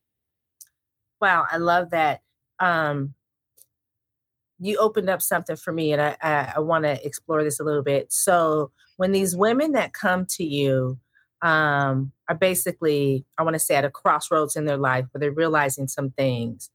Wow, 1.20 1.46
I 1.50 1.58
love 1.58 1.90
that. 1.92 2.22
Um, 2.60 3.16
you 4.60 4.78
opened 4.78 5.10
up 5.10 5.22
something 5.22 5.56
for 5.56 5.72
me 5.72 5.92
and 5.92 6.02
i 6.02 6.18
i, 6.22 6.54
I 6.56 6.60
want 6.60 6.86
to 6.86 7.06
explore 7.06 7.44
this 7.44 7.60
a 7.60 7.64
little 7.64 7.84
bit 7.84 8.12
so 8.12 8.72
when 8.98 9.12
these 9.12 9.36
women 9.36 9.74
that 9.74 9.94
come 9.94 10.26
to 10.32 10.44
you 10.44 11.00
um, 11.44 12.12
are 12.28 12.36
basically 12.36 13.26
i 13.38 13.44
want 13.44 13.54
to 13.54 13.60
say 13.60 13.76
at 13.76 13.86
a 13.86 13.92
crossroads 13.92 14.56
in 14.56 14.66
their 14.66 14.78
life 14.78 15.06
where 15.12 15.20
they're 15.20 15.32
realizing 15.32 15.88
some 15.88 16.12
things 16.12 16.70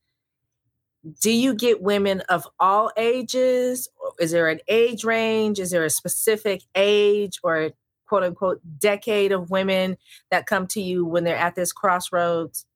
do 1.21 1.30
you 1.30 1.54
get 1.54 1.82
women 1.82 2.21
of 2.28 2.47
all 2.61 2.90
ages? 2.97 3.88
Is 4.21 4.30
there 4.30 4.49
an 4.49 4.61
age 4.68 5.04
range? 5.04 5.59
Is 5.59 5.71
there 5.71 5.85
a 5.85 5.90
specific 5.90 6.62
age 6.75 7.38
or 7.42 7.71
quote 8.06 8.23
unquote 8.23 8.61
decade 8.78 9.32
of 9.32 9.50
women 9.50 9.97
that 10.30 10.47
come 10.47 10.66
to 10.68 10.80
you 10.80 11.04
when 11.04 11.25
they're 11.25 11.37
at 11.37 11.54
this 11.54 11.73
crossroads? 11.73 12.66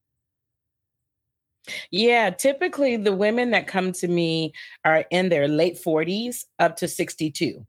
Yeah, 1.90 2.30
typically 2.30 2.96
the 2.96 3.14
women 3.14 3.50
that 3.50 3.66
come 3.66 3.92
to 3.92 4.08
me 4.08 4.52
are 4.84 5.04
in 5.10 5.28
their 5.28 5.48
late 5.48 5.78
40s 5.84 6.44
up 6.58 6.76
to 6.76 6.88
62. 6.88 7.66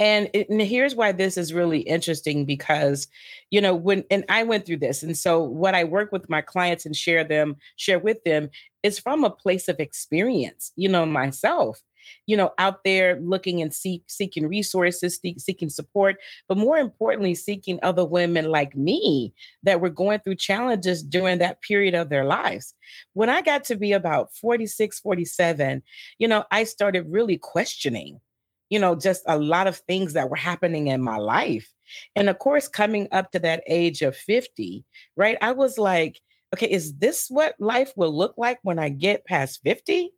And, 0.00 0.30
it, 0.32 0.48
and, 0.48 0.60
here's 0.60 0.94
why 0.94 1.12
this 1.12 1.36
is 1.36 1.52
really 1.52 1.80
interesting 1.80 2.44
because 2.46 3.06
you 3.50 3.60
know 3.60 3.74
when 3.74 4.04
and 4.10 4.24
i 4.28 4.42
went 4.42 4.64
through 4.64 4.78
this 4.78 5.02
and 5.02 5.16
so 5.16 5.42
what 5.42 5.74
i 5.74 5.84
work 5.84 6.10
with 6.12 6.30
my 6.30 6.40
clients 6.40 6.86
and 6.86 6.96
share 6.96 7.24
them 7.24 7.56
share 7.76 7.98
with 7.98 8.22
them 8.24 8.48
is 8.82 8.98
from 8.98 9.24
a 9.24 9.30
place 9.30 9.68
of 9.68 9.78
experience 9.78 10.72
you 10.76 10.88
know 10.88 11.04
myself 11.04 11.82
you 12.26 12.36
know, 12.36 12.52
out 12.58 12.84
there 12.84 13.20
looking 13.20 13.60
and 13.60 13.72
seek, 13.72 14.02
seeking 14.06 14.46
resources, 14.46 15.18
seek, 15.18 15.40
seeking 15.40 15.68
support, 15.68 16.16
but 16.48 16.58
more 16.58 16.78
importantly, 16.78 17.34
seeking 17.34 17.78
other 17.82 18.04
women 18.04 18.46
like 18.46 18.76
me 18.76 19.34
that 19.62 19.80
were 19.80 19.90
going 19.90 20.20
through 20.20 20.36
challenges 20.36 21.02
during 21.02 21.38
that 21.38 21.60
period 21.62 21.94
of 21.94 22.08
their 22.08 22.24
lives. 22.24 22.74
When 23.12 23.28
I 23.28 23.42
got 23.42 23.64
to 23.64 23.76
be 23.76 23.92
about 23.92 24.34
46, 24.34 25.00
47, 25.00 25.82
you 26.18 26.28
know, 26.28 26.44
I 26.50 26.64
started 26.64 27.06
really 27.08 27.38
questioning, 27.38 28.20
you 28.70 28.78
know, 28.78 28.94
just 28.94 29.22
a 29.26 29.38
lot 29.38 29.66
of 29.66 29.76
things 29.76 30.14
that 30.14 30.30
were 30.30 30.36
happening 30.36 30.86
in 30.86 31.02
my 31.02 31.16
life. 31.16 31.68
And 32.16 32.30
of 32.30 32.38
course, 32.38 32.68
coming 32.68 33.08
up 33.12 33.32
to 33.32 33.38
that 33.40 33.62
age 33.66 34.00
of 34.00 34.16
50, 34.16 34.84
right, 35.16 35.36
I 35.42 35.52
was 35.52 35.76
like, 35.76 36.20
okay, 36.54 36.70
is 36.70 36.94
this 36.94 37.26
what 37.28 37.54
life 37.58 37.92
will 37.96 38.16
look 38.16 38.34
like 38.38 38.58
when 38.62 38.78
I 38.78 38.88
get 38.88 39.26
past 39.26 39.60
50? 39.64 40.12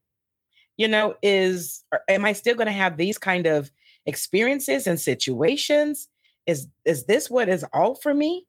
you 0.76 0.88
know, 0.88 1.14
is 1.22 1.84
am 2.08 2.24
I 2.24 2.32
still 2.32 2.54
going 2.54 2.66
to 2.66 2.72
have 2.72 2.96
these 2.96 3.18
kind 3.18 3.46
of 3.46 3.70
experiences 4.06 4.86
and 4.86 5.00
situations? 5.00 6.08
Is 6.46 6.66
is 6.84 7.04
this 7.04 7.30
what 7.30 7.48
is 7.48 7.64
all 7.72 7.94
for 7.94 8.12
me? 8.12 8.46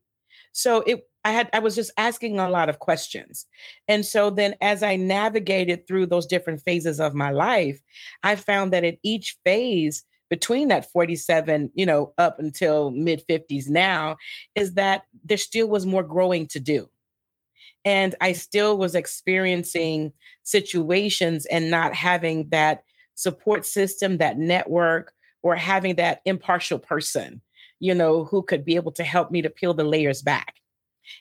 So 0.52 0.82
it 0.82 1.08
I 1.26 1.32
had 1.32 1.50
I 1.54 1.60
was 1.60 1.76
just 1.76 1.92
asking 1.98 2.40
a 2.40 2.50
lot 2.50 2.70
of 2.70 2.80
questions. 2.80 3.46
And 3.88 4.06
so 4.06 4.30
then 4.30 4.56
as 4.62 4.84
I 4.84 4.96
navigated 4.96 5.88
through 5.88 6.08
those 6.08 6.26
different 6.26 6.62
phases 6.62 7.00
of 7.00 7.14
my 7.14 7.32
life, 7.32 7.82
I 8.24 8.36
found 8.36 8.74
that 8.74 8.84
at 8.84 8.98
each 9.04 9.38
phase 9.46 10.04
between 10.30 10.70
that 10.70 10.92
47, 10.92 11.72
you 11.76 11.86
know, 11.86 12.14
up 12.18 12.40
until 12.40 12.92
mid 12.92 13.24
50s 13.30 13.70
now 13.70 14.18
is 14.56 14.74
that 14.74 15.04
there 15.24 15.38
still 15.38 15.68
was 15.68 15.86
more 15.86 16.04
growing 16.04 16.48
to 16.48 16.60
do. 16.60 16.90
And 17.86 18.16
I 18.22 18.34
still 18.34 18.78
was 18.78 18.96
experiencing 18.96 20.14
situations 20.44 21.46
and 21.48 21.70
not 21.70 21.94
having 21.94 22.50
that 22.50 22.84
support 23.16 23.66
system, 23.66 24.18
that 24.18 24.38
network, 24.38 25.14
or 25.44 25.56
having 25.56 25.96
that 25.96 26.22
impartial 26.26 26.80
person, 26.80 27.42
you 27.80 27.94
know, 27.94 28.24
who 28.24 28.42
could 28.42 28.66
be 28.66 28.76
able 28.76 28.94
to 28.94 29.04
help 29.04 29.30
me 29.30 29.42
to 29.42 29.50
peel 29.50 29.74
the 29.74 29.84
layers 29.84 30.22
back. 30.22 30.56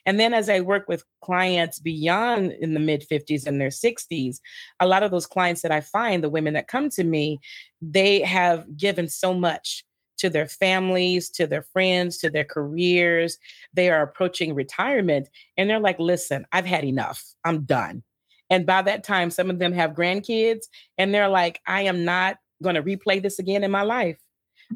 And 0.05 0.19
then 0.19 0.33
as 0.33 0.49
I 0.49 0.61
work 0.61 0.87
with 0.87 1.03
clients 1.21 1.79
beyond 1.79 2.51
in 2.53 2.73
the 2.73 2.79
mid 2.79 3.05
50s 3.09 3.45
and 3.45 3.59
their 3.59 3.69
60s, 3.69 4.37
a 4.79 4.87
lot 4.87 5.03
of 5.03 5.11
those 5.11 5.27
clients 5.27 5.61
that 5.61 5.71
I 5.71 5.81
find, 5.81 6.23
the 6.23 6.29
women 6.29 6.53
that 6.53 6.67
come 6.67 6.89
to 6.91 7.03
me, 7.03 7.39
they 7.81 8.21
have 8.21 8.77
given 8.77 9.07
so 9.07 9.33
much 9.33 9.83
to 10.17 10.29
their 10.29 10.47
families, 10.47 11.29
to 11.29 11.47
their 11.47 11.63
friends, 11.63 12.17
to 12.19 12.29
their 12.29 12.45
careers. 12.45 13.37
They 13.73 13.89
are 13.89 14.01
approaching 14.01 14.55
retirement 14.55 15.27
and 15.57 15.69
they're 15.69 15.79
like, 15.79 15.99
listen, 15.99 16.45
I've 16.51 16.65
had 16.65 16.85
enough. 16.85 17.23
I'm 17.43 17.63
done. 17.63 18.03
And 18.49 18.65
by 18.65 18.81
that 18.83 19.03
time, 19.03 19.31
some 19.31 19.49
of 19.49 19.59
them 19.59 19.73
have 19.73 19.91
grandkids 19.91 20.65
and 20.97 21.13
they're 21.13 21.29
like, 21.29 21.59
I 21.67 21.81
am 21.83 22.05
not 22.05 22.37
going 22.61 22.75
to 22.75 22.83
replay 22.83 23.21
this 23.21 23.39
again 23.39 23.63
in 23.63 23.71
my 23.71 23.81
life, 23.81 24.19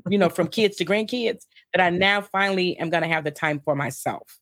you 0.10 0.18
know, 0.18 0.30
from 0.30 0.48
kids 0.48 0.78
to 0.78 0.86
grandkids, 0.86 1.44
that 1.74 1.82
I 1.82 1.90
now 1.92 2.22
finally 2.22 2.78
am 2.78 2.90
going 2.90 3.04
to 3.04 3.10
have 3.10 3.24
the 3.24 3.32
time 3.32 3.62
for 3.64 3.76
myself. 3.76 4.40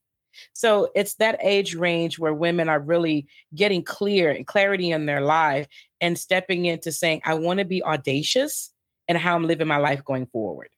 So 0.54 0.90
it's 0.96 1.16
that 1.16 1.38
age 1.42 1.76
range 1.76 2.20
where 2.20 2.34
women 2.34 2.70
are 2.70 2.80
really 2.80 3.28
getting 3.54 3.84
clear 3.84 4.32
and 4.32 4.46
clarity 4.46 4.92
in 4.92 5.06
their 5.06 5.22
life 5.22 5.68
and 6.02 6.18
stepping 6.18 6.66
into 6.66 6.92
saying, 6.92 7.22
I 7.26 7.36
want 7.36 7.60
to 7.60 7.66
be 7.66 7.84
audacious 7.84 8.72
and 9.08 9.18
how 9.18 9.36
I'm 9.36 9.46
living 9.46 9.68
my 9.68 9.78
life 9.78 10.04
going 10.04 10.26
forward. 10.28 10.70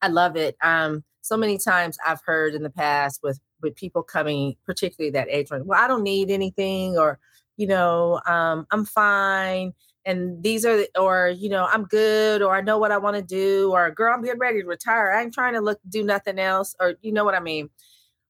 I 0.00 0.08
love 0.08 0.36
it. 0.36 0.56
Um, 0.62 1.04
so 1.22 1.36
many 1.36 1.58
times 1.58 1.98
I've 2.06 2.22
heard 2.24 2.54
in 2.54 2.62
the 2.62 2.70
past 2.70 3.20
with 3.22 3.40
with 3.60 3.74
people 3.74 4.02
coming, 4.02 4.54
particularly 4.64 5.10
that 5.10 5.28
age 5.28 5.50
range, 5.50 5.66
well, 5.66 5.82
I 5.82 5.88
don't 5.88 6.04
need 6.04 6.30
anything, 6.30 6.96
or 6.96 7.18
you 7.56 7.66
know, 7.66 8.20
um, 8.26 8.66
I'm 8.70 8.84
fine. 8.84 9.72
And 10.04 10.42
these 10.42 10.64
are, 10.64 10.86
or 10.98 11.28
you 11.28 11.48
know, 11.48 11.66
I'm 11.66 11.84
good, 11.84 12.40
or 12.40 12.54
I 12.54 12.60
know 12.60 12.78
what 12.78 12.92
I 12.92 12.98
want 12.98 13.16
to 13.16 13.22
do, 13.22 13.72
or 13.72 13.90
girl, 13.90 14.14
I'm 14.14 14.22
getting 14.22 14.40
ready 14.40 14.62
to 14.62 14.66
retire. 14.66 15.12
I 15.12 15.22
ain't 15.22 15.34
trying 15.34 15.54
to 15.54 15.60
look 15.60 15.78
do 15.88 16.02
nothing 16.04 16.38
else, 16.38 16.74
or 16.80 16.94
you 17.02 17.12
know 17.12 17.24
what 17.24 17.34
I 17.34 17.40
mean. 17.40 17.68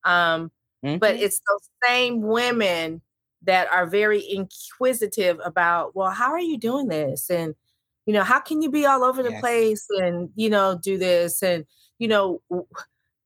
Um, 0.05 0.51
mm-hmm. 0.85 0.99
But 0.99 1.17
it's 1.17 1.41
those 1.49 1.69
same 1.85 2.23
women 2.23 3.03
that 3.43 3.71
are 3.71 3.87
very 3.87 4.25
inquisitive 4.29 5.39
about, 5.45 5.95
well, 5.95 6.11
how 6.11 6.33
are 6.33 6.41
you 6.41 6.59
doing 6.59 6.89
this? 6.89 7.31
And, 7.31 7.55
you 8.07 8.13
know, 8.13 8.25
how 8.25 8.41
can 8.41 8.63
you 8.63 8.71
be 8.71 8.87
all 8.87 9.05
over 9.05 9.23
the 9.23 9.31
yes. 9.31 9.41
place 9.41 9.87
and, 9.91 10.31
you 10.35 10.51
know, 10.51 10.79
do 10.83 10.99
this? 10.99 11.43
And, 11.43 11.65
you 11.99 12.09
know, 12.09 12.41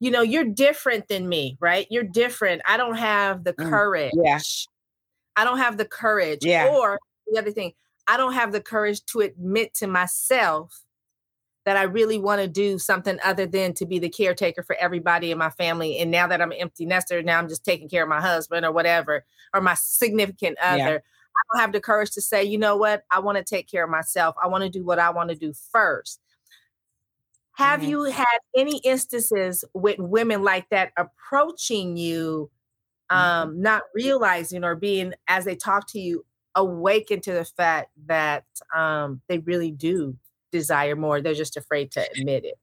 you 0.00 0.10
know, 0.10 0.22
you're 0.22 0.44
different 0.44 1.08
than 1.08 1.28
me, 1.28 1.56
right? 1.60 1.86
You're 1.90 2.02
different. 2.02 2.62
I 2.66 2.76
don't 2.76 2.96
have 2.96 3.44
the 3.44 3.52
courage. 3.52 4.12
Mm, 4.12 4.24
yeah. 4.24 4.38
I 5.36 5.44
don't 5.44 5.58
have 5.58 5.78
the 5.78 5.84
courage. 5.84 6.44
Yeah. 6.44 6.68
Or 6.68 6.98
the 7.26 7.38
other 7.38 7.52
thing, 7.52 7.72
I 8.08 8.16
don't 8.16 8.32
have 8.32 8.52
the 8.52 8.60
courage 8.60 9.04
to 9.06 9.20
admit 9.20 9.74
to 9.74 9.86
myself 9.86 10.82
that 11.64 11.76
I 11.76 11.82
really 11.84 12.18
want 12.18 12.40
to 12.40 12.48
do 12.48 12.78
something 12.78 13.18
other 13.22 13.46
than 13.46 13.72
to 13.74 13.86
be 13.86 13.98
the 13.98 14.08
caretaker 14.08 14.62
for 14.62 14.76
everybody 14.80 15.30
in 15.30 15.38
my 15.38 15.50
family. 15.50 15.98
And 15.98 16.10
now 16.10 16.26
that 16.26 16.42
I'm 16.42 16.50
an 16.50 16.58
empty 16.58 16.86
nester, 16.86 17.22
now 17.22 17.38
I'm 17.38 17.48
just 17.48 17.64
taking 17.64 17.88
care 17.88 18.02
of 18.02 18.08
my 18.08 18.20
husband 18.20 18.66
or 18.66 18.72
whatever, 18.72 19.24
or 19.54 19.60
my 19.60 19.74
significant 19.74 20.58
other. 20.60 20.78
Yeah. 20.78 20.98
I 20.98 21.56
don't 21.56 21.60
have 21.60 21.72
the 21.72 21.80
courage 21.80 22.10
to 22.12 22.20
say, 22.20 22.44
you 22.44 22.58
know 22.58 22.76
what, 22.76 23.04
I 23.10 23.20
want 23.20 23.38
to 23.38 23.44
take 23.44 23.70
care 23.70 23.84
of 23.84 23.90
myself. 23.90 24.34
I 24.42 24.48
want 24.48 24.64
to 24.64 24.70
do 24.70 24.84
what 24.84 24.98
I 24.98 25.10
want 25.10 25.30
to 25.30 25.36
do 25.36 25.52
first. 25.70 26.20
Have 27.52 27.80
mm-hmm. 27.80 27.90
you 27.90 28.04
had 28.04 28.38
any 28.56 28.78
instances 28.78 29.64
with 29.72 29.98
women 29.98 30.42
like 30.42 30.68
that 30.70 30.92
approaching 30.96 31.96
you, 31.96 32.50
mm-hmm. 33.10 33.16
um, 33.16 33.50
mm-hmm. 33.50 33.62
not 33.62 33.82
realizing 33.94 34.64
or 34.64 34.74
being, 34.74 35.14
as 35.28 35.44
they 35.44 35.54
talk 35.54 35.86
to 35.88 36.00
you, 36.00 36.24
awakened 36.54 37.22
to 37.22 37.32
the 37.32 37.44
fact 37.44 37.90
that 38.06 38.44
um, 38.74 39.22
they 39.28 39.38
really 39.38 39.70
do 39.70 40.16
desire 40.52 40.94
more. 40.94 41.20
They're 41.20 41.34
just 41.34 41.56
afraid 41.56 41.90
to 41.92 42.06
admit 42.16 42.44
it. 42.44 42.58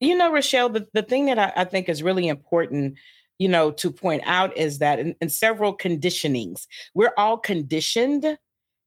You 0.00 0.16
know, 0.16 0.32
Rochelle, 0.32 0.68
the, 0.68 0.86
the 0.92 1.02
thing 1.02 1.26
that 1.26 1.38
I, 1.38 1.52
I 1.56 1.64
think 1.64 1.88
is 1.88 2.02
really 2.02 2.28
important, 2.28 2.96
you 3.38 3.48
know, 3.48 3.70
to 3.72 3.90
point 3.90 4.22
out 4.24 4.56
is 4.56 4.78
that 4.78 4.98
in, 4.98 5.14
in 5.20 5.28
several 5.28 5.76
conditionings, 5.76 6.66
we're 6.94 7.12
all 7.16 7.38
conditioned 7.38 8.38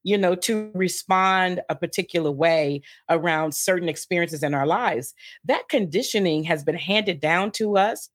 you 0.04 0.18
know, 0.18 0.36
to 0.36 0.72
respond 0.74 1.62
a 1.70 1.76
particular 1.76 2.32
way 2.32 2.82
around 3.10 3.54
certain 3.54 3.90
experiences 3.90 4.44
in 4.44 4.54
our 4.54 4.66
lives. 4.66 5.14
That 5.46 5.70
conditioning 5.70 6.44
has 6.46 6.64
been 6.64 6.76
handed 6.76 7.20
down 7.20 7.52
to 7.52 7.78
us 7.78 8.10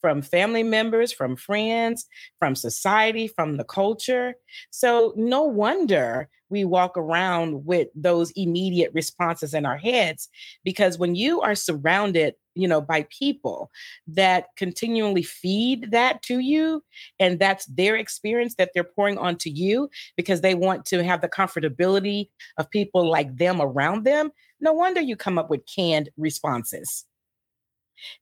from 0.00 0.22
family 0.22 0.62
members, 0.62 1.12
from 1.12 1.36
friends, 1.36 2.06
from 2.38 2.54
society, 2.54 3.28
from 3.28 3.56
the 3.56 3.64
culture. 3.64 4.34
So, 4.70 5.12
no 5.16 5.42
wonder 5.42 6.28
we 6.50 6.64
walk 6.64 6.96
around 6.96 7.66
with 7.66 7.88
those 7.94 8.30
immediate 8.32 8.90
responses 8.94 9.54
in 9.54 9.66
our 9.66 9.76
heads 9.76 10.28
because 10.64 10.98
when 10.98 11.14
you 11.14 11.40
are 11.40 11.54
surrounded 11.54 12.34
you 12.54 12.66
know 12.66 12.80
by 12.80 13.06
people 13.16 13.70
that 14.06 14.46
continually 14.56 15.22
feed 15.22 15.90
that 15.90 16.22
to 16.22 16.40
you 16.40 16.82
and 17.20 17.38
that's 17.38 17.66
their 17.66 17.96
experience 17.96 18.56
that 18.56 18.70
they're 18.74 18.84
pouring 18.84 19.18
onto 19.18 19.50
you 19.50 19.88
because 20.16 20.40
they 20.40 20.54
want 20.54 20.84
to 20.84 21.04
have 21.04 21.20
the 21.20 21.28
comfortability 21.28 22.28
of 22.58 22.70
people 22.70 23.08
like 23.08 23.36
them 23.36 23.60
around 23.60 24.04
them 24.04 24.30
no 24.60 24.72
wonder 24.72 25.00
you 25.00 25.16
come 25.16 25.38
up 25.38 25.50
with 25.50 25.60
canned 25.72 26.08
responses 26.16 27.04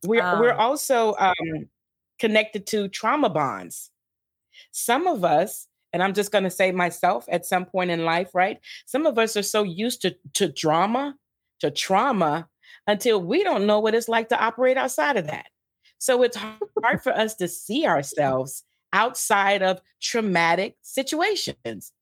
we're 0.05 0.23
um, 0.23 0.41
we're 0.41 0.53
also 0.53 1.15
um, 1.19 1.69
connected 2.19 2.67
to 2.67 2.89
trauma 2.89 3.29
bonds 3.29 3.91
some 4.73 5.07
of 5.07 5.25
us 5.25 5.69
and 5.93 6.03
I'm 6.03 6.13
just 6.13 6.31
going 6.31 6.45
to 6.45 6.51
say 6.51 6.73
myself 6.73 7.25
at 7.31 7.47
some 7.47 7.65
point 7.65 7.91
in 7.91 8.05
life, 8.05 8.35
right? 8.35 8.61
Some 8.85 9.07
of 9.07 9.19
us 9.19 9.35
are 9.35 9.43
so 9.43 9.63
used 9.63 10.03
to, 10.03 10.15
to 10.35 10.49
drama, 10.49 11.17
to 11.61 11.71
trauma, 11.71 12.49
until 12.87 13.21
we 13.23 13.43
don't 13.43 13.67
know 13.67 13.81
what 13.81 13.95
it's 13.95 14.09
like 14.09 14.29
to 14.29 14.39
operate 14.39 14.77
outside 14.77 15.17
of 15.17 15.27
that. 15.27 15.47
So 15.99 16.23
it's 16.23 16.37
hard 16.37 17.03
for 17.03 17.13
us 17.17 17.35
to 17.37 17.49
see 17.49 17.87
ourselves 17.87 18.63
outside 18.93 19.63
of 19.63 19.81
traumatic 20.01 20.77
situations. 20.83 21.93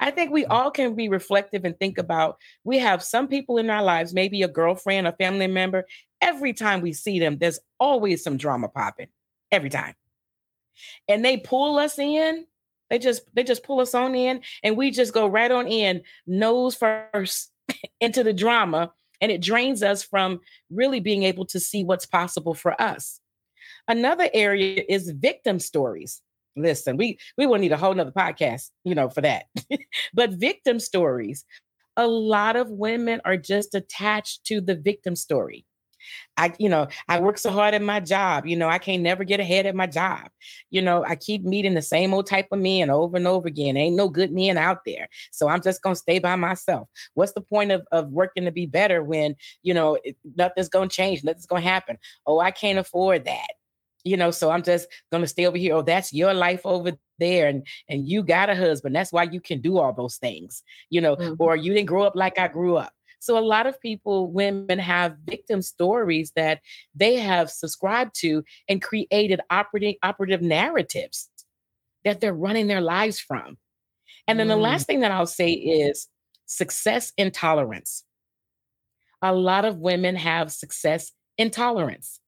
I 0.00 0.10
think 0.10 0.30
we 0.30 0.44
all 0.44 0.70
can 0.70 0.94
be 0.94 1.08
reflective 1.08 1.64
and 1.64 1.78
think 1.78 1.98
about 1.98 2.36
we 2.62 2.78
have 2.78 3.02
some 3.02 3.26
people 3.26 3.56
in 3.56 3.70
our 3.70 3.82
lives, 3.82 4.12
maybe 4.12 4.42
a 4.42 4.48
girlfriend, 4.48 5.06
a 5.06 5.12
family 5.12 5.46
member. 5.46 5.86
Every 6.20 6.52
time 6.52 6.80
we 6.80 6.92
see 6.92 7.18
them, 7.20 7.38
there's 7.38 7.60
always 7.78 8.22
some 8.22 8.36
drama 8.36 8.68
popping, 8.68 9.08
every 9.52 9.70
time. 9.70 9.94
And 11.08 11.24
they 11.24 11.36
pull 11.36 11.78
us 11.78 11.98
in 11.98 12.46
they 12.90 12.98
just 12.98 13.22
they 13.34 13.44
just 13.44 13.64
pull 13.64 13.80
us 13.80 13.94
on 13.94 14.14
in 14.14 14.40
and 14.62 14.76
we 14.76 14.90
just 14.90 15.12
go 15.12 15.26
right 15.26 15.50
on 15.50 15.66
in 15.66 16.02
nose 16.26 16.74
first 16.74 17.52
into 18.00 18.24
the 18.24 18.32
drama 18.32 18.92
and 19.20 19.32
it 19.32 19.42
drains 19.42 19.82
us 19.82 20.02
from 20.02 20.40
really 20.70 21.00
being 21.00 21.24
able 21.24 21.44
to 21.46 21.60
see 21.60 21.84
what's 21.84 22.06
possible 22.06 22.54
for 22.54 22.80
us. 22.80 23.20
Another 23.88 24.28
area 24.32 24.84
is 24.88 25.10
victim 25.10 25.58
stories. 25.58 26.22
Listen, 26.56 26.96
we 26.96 27.18
we 27.36 27.46
will 27.46 27.58
need 27.58 27.72
a 27.72 27.76
whole 27.76 27.94
nother 27.94 28.12
podcast, 28.12 28.70
you 28.84 28.94
know, 28.94 29.08
for 29.08 29.20
that. 29.20 29.46
but 30.14 30.30
victim 30.30 30.80
stories, 30.80 31.44
a 31.96 32.06
lot 32.06 32.56
of 32.56 32.70
women 32.70 33.20
are 33.24 33.36
just 33.36 33.74
attached 33.74 34.44
to 34.46 34.60
the 34.60 34.74
victim 34.74 35.14
story. 35.14 35.64
I, 36.36 36.52
you 36.58 36.68
know, 36.68 36.88
I 37.08 37.20
work 37.20 37.38
so 37.38 37.50
hard 37.50 37.74
at 37.74 37.82
my 37.82 38.00
job. 38.00 38.46
You 38.46 38.56
know, 38.56 38.68
I 38.68 38.78
can't 38.78 39.02
never 39.02 39.24
get 39.24 39.40
ahead 39.40 39.66
at 39.66 39.74
my 39.74 39.86
job. 39.86 40.28
You 40.70 40.82
know, 40.82 41.04
I 41.04 41.16
keep 41.16 41.44
meeting 41.44 41.74
the 41.74 41.82
same 41.82 42.14
old 42.14 42.26
type 42.26 42.48
of 42.52 42.58
men 42.58 42.90
over 42.90 43.16
and 43.16 43.26
over 43.26 43.48
again. 43.48 43.76
Ain't 43.76 43.96
no 43.96 44.08
good 44.08 44.32
men 44.32 44.56
out 44.56 44.84
there. 44.84 45.08
So 45.30 45.48
I'm 45.48 45.62
just 45.62 45.82
gonna 45.82 45.96
stay 45.96 46.18
by 46.18 46.36
myself. 46.36 46.88
What's 47.14 47.32
the 47.32 47.40
point 47.40 47.72
of, 47.72 47.86
of 47.92 48.10
working 48.10 48.44
to 48.44 48.52
be 48.52 48.66
better 48.66 49.02
when, 49.02 49.36
you 49.62 49.74
know, 49.74 49.98
nothing's 50.36 50.68
gonna 50.68 50.88
change, 50.88 51.24
nothing's 51.24 51.46
gonna 51.46 51.60
happen? 51.62 51.98
Oh, 52.26 52.40
I 52.40 52.50
can't 52.50 52.78
afford 52.78 53.24
that. 53.24 53.48
You 54.04 54.16
know, 54.16 54.30
so 54.30 54.50
I'm 54.50 54.62
just 54.62 54.88
gonna 55.10 55.26
stay 55.26 55.46
over 55.46 55.58
here. 55.58 55.74
Oh, 55.74 55.82
that's 55.82 56.12
your 56.12 56.32
life 56.34 56.62
over 56.64 56.92
there 57.18 57.48
and 57.48 57.66
and 57.88 58.08
you 58.08 58.22
got 58.22 58.48
a 58.50 58.54
husband 58.54 58.94
that's 58.94 59.12
why 59.12 59.24
you 59.24 59.40
can 59.40 59.60
do 59.60 59.78
all 59.78 59.92
those 59.92 60.16
things 60.16 60.62
you 60.90 61.00
know 61.00 61.16
mm-hmm. 61.16 61.34
or 61.38 61.56
you 61.56 61.74
didn't 61.74 61.88
grow 61.88 62.04
up 62.04 62.14
like 62.14 62.38
i 62.38 62.48
grew 62.48 62.76
up 62.76 62.92
so 63.18 63.38
a 63.38 63.40
lot 63.40 63.66
of 63.66 63.80
people, 63.80 64.30
women 64.30 64.78
have 64.78 65.16
victim 65.24 65.62
stories 65.62 66.32
that 66.36 66.60
they 66.94 67.16
have 67.16 67.50
subscribed 67.50 68.14
to 68.20 68.44
and 68.68 68.82
created 68.82 69.40
operating 69.50 69.96
operative 70.02 70.42
narratives 70.42 71.28
that 72.04 72.20
they're 72.20 72.34
running 72.34 72.68
their 72.68 72.80
lives 72.80 73.18
from. 73.18 73.58
And 74.26 74.38
then 74.38 74.46
mm. 74.46 74.50
the 74.50 74.56
last 74.56 74.86
thing 74.86 75.00
that 75.00 75.10
I'll 75.10 75.26
say 75.26 75.52
is 75.52 76.08
success 76.46 77.12
intolerance. 77.16 78.04
A 79.20 79.34
lot 79.34 79.64
of 79.64 79.78
women 79.78 80.14
have 80.16 80.52
success 80.52 81.12
intolerance. 81.36 82.20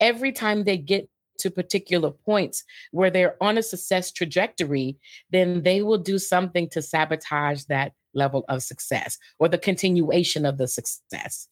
Every 0.00 0.32
time 0.32 0.64
they 0.64 0.76
get 0.76 1.08
to 1.40 1.50
particular 1.50 2.10
points 2.10 2.64
where 2.90 3.10
they're 3.10 3.36
on 3.42 3.58
a 3.58 3.62
success 3.62 4.12
trajectory, 4.12 4.96
then 5.30 5.62
they 5.62 5.82
will 5.82 5.98
do 5.98 6.18
something 6.18 6.68
to 6.70 6.82
sabotage 6.82 7.64
that 7.64 7.92
level 8.18 8.44
of 8.48 8.62
success 8.62 9.16
or 9.38 9.48
the 9.48 9.56
continuation 9.56 10.44
of 10.44 10.58
the 10.58 10.68
success. 10.68 11.48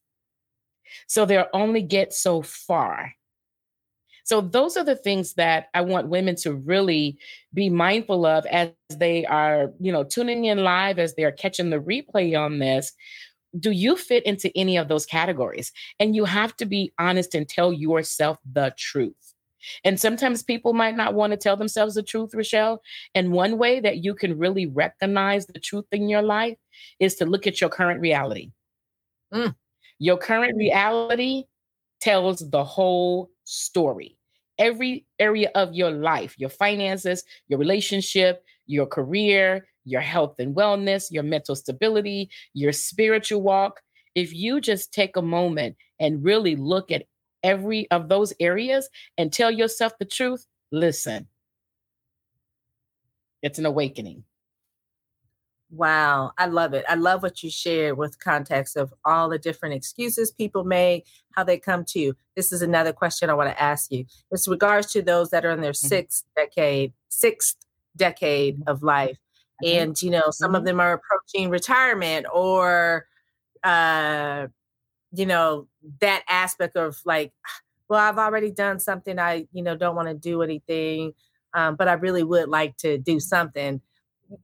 So 1.07 1.25
they'll 1.25 1.47
only 1.53 1.83
get 1.83 2.13
so 2.13 2.43
far. 2.43 3.13
So 4.25 4.41
those 4.41 4.77
are 4.77 4.83
the 4.83 4.97
things 4.97 5.35
that 5.35 5.69
I 5.73 5.83
want 5.83 6.09
women 6.09 6.35
to 6.37 6.53
really 6.53 7.17
be 7.55 7.71
mindful 7.71 8.27
of 8.27 8.45
as 8.47 8.73
they 8.93 9.25
are, 9.25 9.73
you 9.79 9.93
know, 9.93 10.03
tuning 10.03 10.47
in 10.47 10.65
live 10.65 10.99
as 10.99 11.15
they 11.15 11.23
are 11.23 11.33
catching 11.33 11.71
the 11.71 11.79
replay 11.79 12.37
on 12.39 12.59
this. 12.59 12.93
Do 13.57 13.71
you 13.71 13.97
fit 13.97 14.27
into 14.27 14.51
any 14.57 14.77
of 14.77 14.89
those 14.89 15.07
categories? 15.07 15.71
And 16.01 16.17
you 16.17 16.25
have 16.25 16.57
to 16.57 16.67
be 16.67 16.93
honest 16.99 17.37
and 17.37 17.49
tell 17.49 17.73
yourself 17.73 18.39
the 18.45 18.75
truth. 18.77 19.15
And 19.85 19.99
sometimes 19.99 20.43
people 20.43 20.73
might 20.73 20.97
not 20.97 21.15
want 21.15 21.33
to 21.33 21.37
tell 21.37 21.57
themselves 21.57 21.95
the 21.95 22.03
truth, 22.03 22.35
Rochelle. 22.35 22.83
And 23.15 23.33
one 23.33 23.59
way 23.59 23.81
that 23.81 23.99
you 23.99 24.15
can 24.15 24.39
really 24.39 24.67
recognize 24.67 25.47
the 25.47 25.61
truth 25.61 25.87
in 25.93 26.09
your 26.09 26.23
life 26.23 26.57
is 27.01 27.17
to 27.17 27.27
look 27.27 27.47
at 27.47 27.61
your 27.61 27.71
current 27.71 28.01
reality. 28.01 28.51
Mm. 29.33 29.55
Your 29.99 30.19
current 30.19 30.57
reality 30.57 31.45
tells 32.01 32.49
the 32.51 32.65
whole 32.65 33.31
story. 33.45 34.17
Every 34.59 35.07
area 35.19 35.51
of 35.55 35.75
your 35.75 35.91
life, 35.91 36.35
your 36.39 36.49
finances, 36.49 37.25
your 37.49 37.59
relationship, 37.59 38.43
your 38.67 38.87
career, 38.87 39.67
your 39.85 40.01
health 40.01 40.37
and 40.39 40.55
wellness, 40.55 41.11
your 41.11 41.23
mental 41.23 41.55
stability, 41.55 42.31
your 42.55 42.73
spiritual 42.73 43.43
walk. 43.43 43.81
If 44.15 44.35
you 44.35 44.61
just 44.61 44.93
take 44.93 45.17
a 45.17 45.23
moment 45.23 45.77
and 46.01 46.25
really 46.25 46.57
look 46.57 46.91
at 46.91 47.05
every 47.47 47.89
of 47.91 48.09
those 48.09 48.35
areas 48.41 48.91
and 49.17 49.33
tell 49.33 49.51
yourself 49.51 49.93
the 49.99 50.05
truth, 50.05 50.47
listen, 50.73 51.29
it's 53.41 53.59
an 53.59 53.65
awakening. 53.65 54.25
Wow, 55.71 56.33
I 56.39 56.47
love 56.47 56.75
it. 56.75 56.85
I 56.89 56.95
love 56.95 57.23
what 57.23 57.43
you 57.43 57.51
shared 57.51 57.97
with 57.97 58.19
context 58.19 58.77
of 58.77 58.93
all 59.05 59.29
the 59.29 59.39
different 59.39 59.75
excuses 59.75 60.31
people 60.31 60.65
make, 60.65 61.07
how 61.33 61.45
they 61.45 61.59
come 61.59 61.85
to 61.87 61.99
you. 61.99 62.17
This 62.35 62.53
is 62.53 62.63
another 62.63 62.93
question 62.93 63.31
I 63.31 63.35
want 63.35 63.51
to 63.51 63.63
ask 63.63 63.91
you. 63.91 64.05
It's 64.31 64.47
regards 64.47 64.93
to 64.93 65.03
those 65.03 65.31
that 65.31 65.45
are 65.45 65.51
in 65.51 65.61
their 65.61 65.73
mm-hmm. 65.73 65.89
sixth 65.89 66.25
decade, 66.37 66.93
sixth 67.09 67.57
decade 67.97 68.63
of 68.67 68.83
life. 68.83 69.19
Mm-hmm. 69.65 69.79
And 69.79 70.03
you 70.03 70.11
know, 70.11 70.31
some 70.31 70.49
mm-hmm. 70.49 70.57
of 70.57 70.65
them 70.65 70.81
are 70.81 70.93
approaching 70.93 71.51
retirement 71.51 72.27
or 72.33 73.07
uh 73.65 74.47
you 75.13 75.27
know, 75.27 75.69
that 76.01 76.25
aspect 76.29 76.77
of 76.77 76.99
like, 77.05 77.33
well, 77.89 78.01
I've 78.01 78.19
already 78.19 78.51
done 78.51 78.81
something. 78.81 79.19
I, 79.19 79.47
you 79.53 79.63
know, 79.63 79.77
don't 79.77 79.97
want 79.97 80.09
to 80.09 80.15
do 80.15 80.43
anything. 80.43 81.13
Um, 81.55 81.77
but 81.77 81.89
I 81.89 81.95
really 81.95 82.23
would 82.23 82.49
like 82.49 82.77
to 82.79 82.99
do 82.99 83.21
something. 83.21 83.81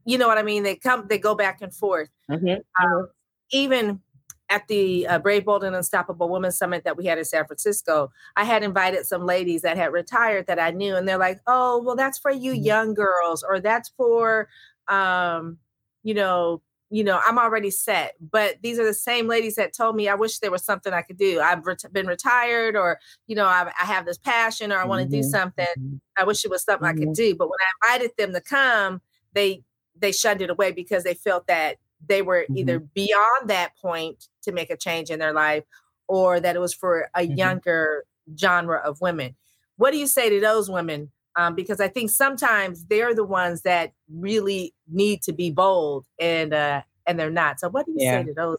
You 0.04 0.16
know 0.16 0.28
what 0.28 0.38
I 0.38 0.42
mean? 0.42 0.62
They 0.62 0.76
come, 0.76 1.06
they 1.08 1.18
go 1.18 1.34
back 1.34 1.60
and 1.60 1.74
forth. 1.74 2.08
Mm-hmm. 2.30 2.46
Um, 2.48 2.62
mm-hmm. 2.80 3.04
even 3.50 4.00
at 4.48 4.68
the 4.68 5.06
uh, 5.06 5.18
Brave, 5.18 5.46
Bold, 5.46 5.64
and 5.64 5.74
Unstoppable 5.74 6.28
Women 6.28 6.52
Summit 6.52 6.84
that 6.84 6.96
we 6.96 7.06
had 7.06 7.18
in 7.18 7.24
San 7.24 7.46
Francisco, 7.46 8.12
I 8.36 8.44
had 8.44 8.62
invited 8.62 9.06
some 9.06 9.24
ladies 9.24 9.62
that 9.62 9.78
had 9.78 9.92
retired 9.92 10.46
that 10.46 10.58
I 10.58 10.70
knew, 10.70 10.94
and 10.94 11.08
they're 11.08 11.18
like, 11.18 11.40
"Oh, 11.46 11.82
well, 11.82 11.96
that's 11.96 12.18
for 12.18 12.30
you 12.30 12.52
mm-hmm. 12.52 12.64
young 12.64 12.94
girls, 12.94 13.42
or 13.42 13.60
that's 13.60 13.88
for, 13.96 14.48
um, 14.88 15.58
you 16.02 16.12
know, 16.12 16.60
you 16.92 17.02
know, 17.02 17.18
I'm 17.24 17.38
already 17.38 17.70
set. 17.70 18.16
But 18.20 18.56
these 18.62 18.78
are 18.78 18.84
the 18.84 18.92
same 18.92 19.26
ladies 19.26 19.54
that 19.54 19.72
told 19.72 19.96
me, 19.96 20.10
I 20.10 20.14
wish 20.14 20.40
there 20.40 20.50
was 20.50 20.62
something 20.62 20.92
I 20.92 21.00
could 21.00 21.16
do. 21.16 21.40
I've 21.40 21.66
ret- 21.66 21.90
been 21.90 22.06
retired, 22.06 22.76
or, 22.76 22.98
you 23.26 23.34
know, 23.34 23.46
I, 23.46 23.72
I 23.80 23.86
have 23.86 24.04
this 24.04 24.18
passion, 24.18 24.70
or 24.70 24.76
I 24.76 24.84
want 24.84 25.00
to 25.00 25.06
mm-hmm. 25.06 25.22
do 25.22 25.28
something. 25.28 25.64
Mm-hmm. 25.78 25.96
I 26.18 26.24
wish 26.24 26.44
it 26.44 26.50
was 26.50 26.64
something 26.64 26.86
mm-hmm. 26.86 26.96
I 26.96 27.00
could 27.00 27.08
mm-hmm. 27.08 27.30
do. 27.30 27.34
But 27.34 27.48
when 27.48 27.58
I 27.62 27.94
invited 27.94 28.10
them 28.18 28.34
to 28.34 28.42
come, 28.42 29.00
they 29.32 29.62
they 29.96 30.12
shunned 30.12 30.42
it 30.42 30.50
away 30.50 30.72
because 30.72 31.02
they 31.02 31.14
felt 31.14 31.46
that 31.46 31.78
they 32.06 32.20
were 32.20 32.42
mm-hmm. 32.42 32.58
either 32.58 32.78
beyond 32.78 33.48
that 33.48 33.74
point 33.80 34.28
to 34.42 34.52
make 34.52 34.68
a 34.68 34.76
change 34.76 35.08
in 35.08 35.18
their 35.18 35.32
life, 35.32 35.64
or 36.08 36.40
that 36.40 36.56
it 36.56 36.60
was 36.60 36.74
for 36.74 37.08
a 37.14 37.22
mm-hmm. 37.22 37.38
younger 37.38 38.04
genre 38.38 38.82
of 38.84 39.00
women. 39.00 39.34
What 39.76 39.92
do 39.92 39.96
you 39.96 40.06
say 40.06 40.28
to 40.28 40.40
those 40.40 40.68
women 40.68 41.10
um, 41.36 41.54
because 41.54 41.80
I 41.80 41.88
think 41.88 42.10
sometimes 42.10 42.84
they're 42.84 43.14
the 43.14 43.24
ones 43.24 43.62
that 43.62 43.92
really 44.12 44.74
need 44.90 45.22
to 45.22 45.32
be 45.32 45.50
bold 45.50 46.06
and 46.20 46.52
uh, 46.52 46.82
and 47.06 47.18
they're 47.18 47.30
not. 47.30 47.60
So 47.60 47.68
what 47.68 47.86
do 47.86 47.92
you 47.92 47.98
yeah. 48.00 48.20
say 48.20 48.26
to 48.26 48.34
those? 48.34 48.58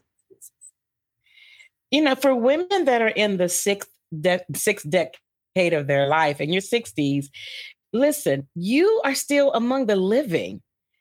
You 1.90 2.02
know, 2.02 2.14
for 2.14 2.34
women 2.34 2.86
that 2.86 3.02
are 3.02 3.08
in 3.08 3.36
the 3.36 3.48
sixth 3.48 3.90
de- 4.20 4.44
sixth 4.54 4.88
decade 4.88 5.72
of 5.72 5.86
their 5.86 6.08
life 6.08 6.40
in 6.40 6.52
your 6.52 6.62
60s, 6.62 7.26
listen, 7.92 8.48
you 8.54 9.00
are 9.04 9.14
still 9.14 9.52
among 9.52 9.86
the 9.86 9.96
living. 9.96 10.60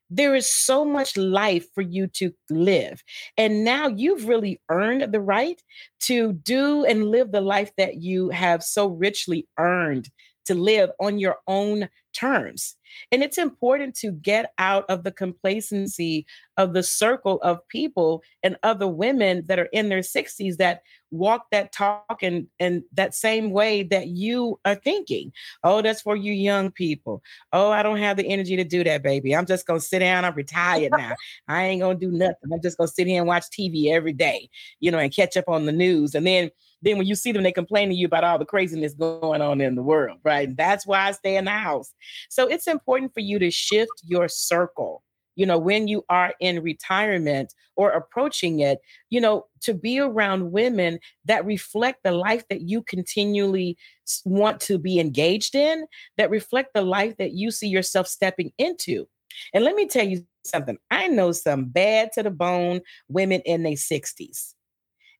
There 0.09 0.35
is 0.35 0.45
so 0.45 0.85
much 0.85 1.17
life 1.17 1.65
for 1.73 1.81
you 1.81 2.05
to 2.17 2.31
live. 2.51 3.01
And 3.35 3.63
now 3.63 3.87
you've 3.87 4.27
really 4.27 4.61
earned 4.69 5.11
the 5.11 5.21
right 5.21 5.59
to 6.01 6.33
do 6.33 6.85
and 6.85 7.09
live 7.09 7.31
the 7.31 7.41
life 7.41 7.71
that 7.77 7.95
you 7.95 8.29
have 8.29 8.61
so 8.61 8.87
richly 8.87 9.47
earned 9.57 10.09
to 10.45 10.55
live 10.55 10.89
on 10.99 11.19
your 11.19 11.37
own 11.47 11.89
terms. 12.13 12.75
And 13.11 13.23
it's 13.23 13.37
important 13.37 13.95
to 13.95 14.11
get 14.11 14.53
out 14.57 14.85
of 14.89 15.03
the 15.03 15.11
complacency 15.11 16.25
of 16.57 16.73
the 16.73 16.83
circle 16.83 17.41
of 17.41 17.67
people 17.67 18.23
and 18.43 18.57
other 18.63 18.87
women 18.87 19.43
that 19.47 19.59
are 19.59 19.69
in 19.73 19.89
their 19.89 19.99
60s 19.99 20.57
that 20.57 20.83
walk 21.11 21.47
that 21.51 21.71
talk 21.71 22.19
and, 22.21 22.47
and 22.59 22.83
that 22.93 23.15
same 23.15 23.51
way 23.51 23.83
that 23.83 24.07
you 24.07 24.59
are 24.65 24.75
thinking. 24.75 25.31
Oh, 25.63 25.81
that's 25.81 26.01
for 26.01 26.15
you 26.15 26.33
young 26.33 26.71
people. 26.71 27.21
Oh, 27.51 27.71
I 27.71 27.83
don't 27.83 27.97
have 27.97 28.17
the 28.17 28.27
energy 28.27 28.55
to 28.55 28.63
do 28.63 28.83
that, 28.83 29.03
baby. 29.03 29.35
I'm 29.35 29.45
just 29.45 29.65
gonna 29.65 29.79
sit 29.79 29.99
down. 29.99 30.25
I'm 30.25 30.35
retired 30.35 30.91
now. 30.97 31.13
I 31.47 31.65
ain't 31.65 31.81
gonna 31.81 31.97
do 31.97 32.11
nothing. 32.11 32.51
I'm 32.51 32.61
just 32.61 32.77
gonna 32.77 32.87
sit 32.87 33.07
here 33.07 33.19
and 33.19 33.27
watch 33.27 33.45
TV 33.45 33.91
every 33.91 34.13
day, 34.13 34.49
you 34.79 34.91
know, 34.91 34.99
and 34.99 35.13
catch 35.13 35.37
up 35.37 35.47
on 35.47 35.65
the 35.65 35.71
news. 35.71 36.15
And 36.15 36.25
then 36.25 36.51
then 36.83 36.97
when 36.97 37.07
you 37.07 37.15
see 37.15 37.31
them, 37.31 37.43
they 37.43 37.51
complain 37.51 37.89
to 37.89 37.95
you 37.95 38.05
about 38.05 38.23
all 38.23 38.37
the 38.37 38.45
craziness 38.45 38.93
going 38.93 39.41
on 39.41 39.61
in 39.61 39.75
the 39.75 39.83
world, 39.83 40.19
right? 40.23 40.55
That's 40.55 40.85
why 40.85 41.07
I 41.07 41.11
stay 41.11 41.37
in 41.37 41.45
the 41.45 41.51
house. 41.51 41.93
So 42.29 42.47
it's 42.47 42.67
important 42.67 43.13
for 43.13 43.21
you 43.21 43.39
to 43.39 43.49
shift 43.49 43.91
your 44.03 44.27
circle 44.27 45.03
you 45.35 45.45
know, 45.45 45.57
when 45.57 45.87
you 45.87 46.05
are 46.09 46.33
in 46.39 46.61
retirement 46.61 47.53
or 47.75 47.89
approaching 47.91 48.59
it, 48.59 48.79
you 49.09 49.19
know, 49.19 49.45
to 49.61 49.73
be 49.73 49.99
around 49.99 50.51
women 50.51 50.99
that 51.25 51.45
reflect 51.45 52.03
the 52.03 52.11
life 52.11 52.47
that 52.49 52.61
you 52.61 52.83
continually 52.83 53.77
want 54.25 54.59
to 54.61 54.77
be 54.77 54.99
engaged 54.99 55.55
in, 55.55 55.85
that 56.17 56.29
reflect 56.29 56.73
the 56.73 56.83
life 56.83 57.17
that 57.17 57.31
you 57.31 57.51
see 57.51 57.67
yourself 57.67 58.07
stepping 58.07 58.51
into. 58.57 59.07
And 59.53 59.63
let 59.63 59.75
me 59.75 59.87
tell 59.87 60.05
you 60.05 60.25
something 60.45 60.77
I 60.91 61.07
know 61.07 61.31
some 61.31 61.65
bad 61.65 62.11
to 62.13 62.23
the 62.23 62.31
bone 62.31 62.81
women 63.07 63.41
in 63.41 63.63
their 63.63 63.73
60s 63.73 64.53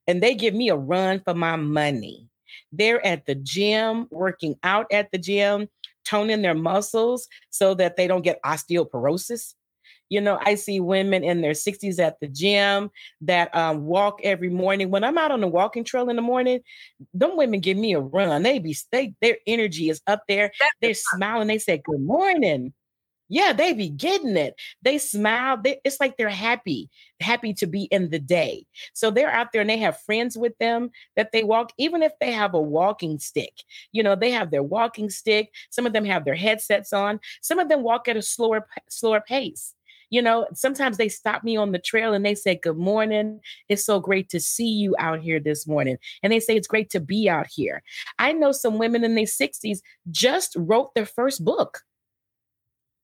and 0.07 0.21
they 0.21 0.35
give 0.35 0.53
me 0.53 0.69
a 0.69 0.75
run 0.75 1.21
for 1.23 1.33
my 1.33 1.55
money. 1.55 2.27
They're 2.71 3.05
at 3.05 3.25
the 3.25 3.35
gym, 3.35 4.07
working 4.11 4.55
out 4.63 4.87
at 4.91 5.11
the 5.11 5.17
gym, 5.17 5.69
toning 6.05 6.41
their 6.41 6.55
muscles 6.55 7.27
so 7.49 7.73
that 7.75 7.95
they 7.95 8.07
don't 8.07 8.23
get 8.23 8.41
osteoporosis. 8.43 9.53
You 10.09 10.21
know, 10.21 10.37
I 10.41 10.55
see 10.55 10.79
women 10.79 11.23
in 11.23 11.41
their 11.41 11.53
60s 11.53 11.97
at 11.97 12.19
the 12.19 12.27
gym 12.27 12.91
that 13.21 13.55
um, 13.55 13.85
walk 13.85 14.19
every 14.23 14.49
morning. 14.49 14.91
When 14.91 15.03
I'm 15.03 15.17
out 15.17 15.31
on 15.31 15.41
the 15.41 15.47
walking 15.47 15.83
trail 15.83 16.09
in 16.09 16.15
the 16.15 16.21
morning, 16.21 16.59
them 17.13 17.35
women 17.35 17.61
give 17.61 17.77
me 17.77 17.93
a 17.93 17.99
run. 17.99 18.43
They 18.43 18.59
be 18.59 18.75
they 18.91 19.15
their 19.21 19.37
energy 19.47 19.89
is 19.89 20.01
up 20.05 20.23
there. 20.27 20.51
They're 20.81 20.93
smiling. 20.93 21.47
They 21.47 21.57
say, 21.57 21.81
Good 21.83 22.01
morning 22.01 22.73
yeah, 23.33 23.51
they 23.51 23.73
be 23.73 23.89
getting 23.89 24.37
it. 24.37 24.53
They 24.83 24.99
smile. 24.99 25.57
They, 25.57 25.81
it's 25.83 25.99
like 25.99 26.17
they're 26.17 26.29
happy, 26.29 26.91
happy 27.19 27.51
to 27.55 27.65
be 27.65 27.85
in 27.85 28.11
the 28.11 28.19
day. 28.19 28.67
So 28.93 29.09
they're 29.09 29.31
out 29.31 29.51
there 29.51 29.61
and 29.61 29.69
they 29.69 29.79
have 29.79 29.99
friends 30.01 30.37
with 30.37 30.55
them 30.59 30.91
that 31.15 31.31
they 31.31 31.43
walk, 31.43 31.71
even 31.79 32.03
if 32.03 32.11
they 32.21 32.31
have 32.31 32.53
a 32.53 32.61
walking 32.61 33.17
stick. 33.17 33.53
You 33.91 34.03
know, 34.03 34.15
they 34.15 34.29
have 34.29 34.51
their 34.51 34.61
walking 34.61 35.09
stick. 35.09 35.49
Some 35.71 35.87
of 35.87 35.93
them 35.93 36.05
have 36.05 36.25
their 36.25 36.35
headsets 36.35 36.93
on. 36.93 37.19
Some 37.41 37.57
of 37.57 37.69
them 37.69 37.81
walk 37.81 38.07
at 38.07 38.17
a 38.17 38.21
slower, 38.21 38.67
slower 38.87 39.19
pace. 39.19 39.73
You 40.11 40.21
know, 40.21 40.45
sometimes 40.53 40.97
they 40.97 41.09
stop 41.09 41.43
me 41.43 41.57
on 41.57 41.71
the 41.71 41.79
trail 41.79 42.13
and 42.13 42.23
they 42.23 42.35
say, 42.35 42.53
Good 42.53 42.77
morning. 42.77 43.39
It's 43.67 43.83
so 43.83 43.99
great 43.99 44.29
to 44.29 44.39
see 44.39 44.67
you 44.67 44.95
out 44.99 45.21
here 45.21 45.39
this 45.39 45.65
morning. 45.65 45.97
And 46.21 46.31
they 46.31 46.39
say, 46.39 46.55
It's 46.55 46.67
great 46.67 46.91
to 46.91 46.99
be 46.99 47.27
out 47.27 47.47
here. 47.47 47.81
I 48.19 48.31
know 48.31 48.51
some 48.51 48.77
women 48.77 49.03
in 49.03 49.15
their 49.15 49.25
60s 49.25 49.79
just 50.11 50.55
wrote 50.55 50.93
their 50.93 51.07
first 51.07 51.43
book 51.43 51.81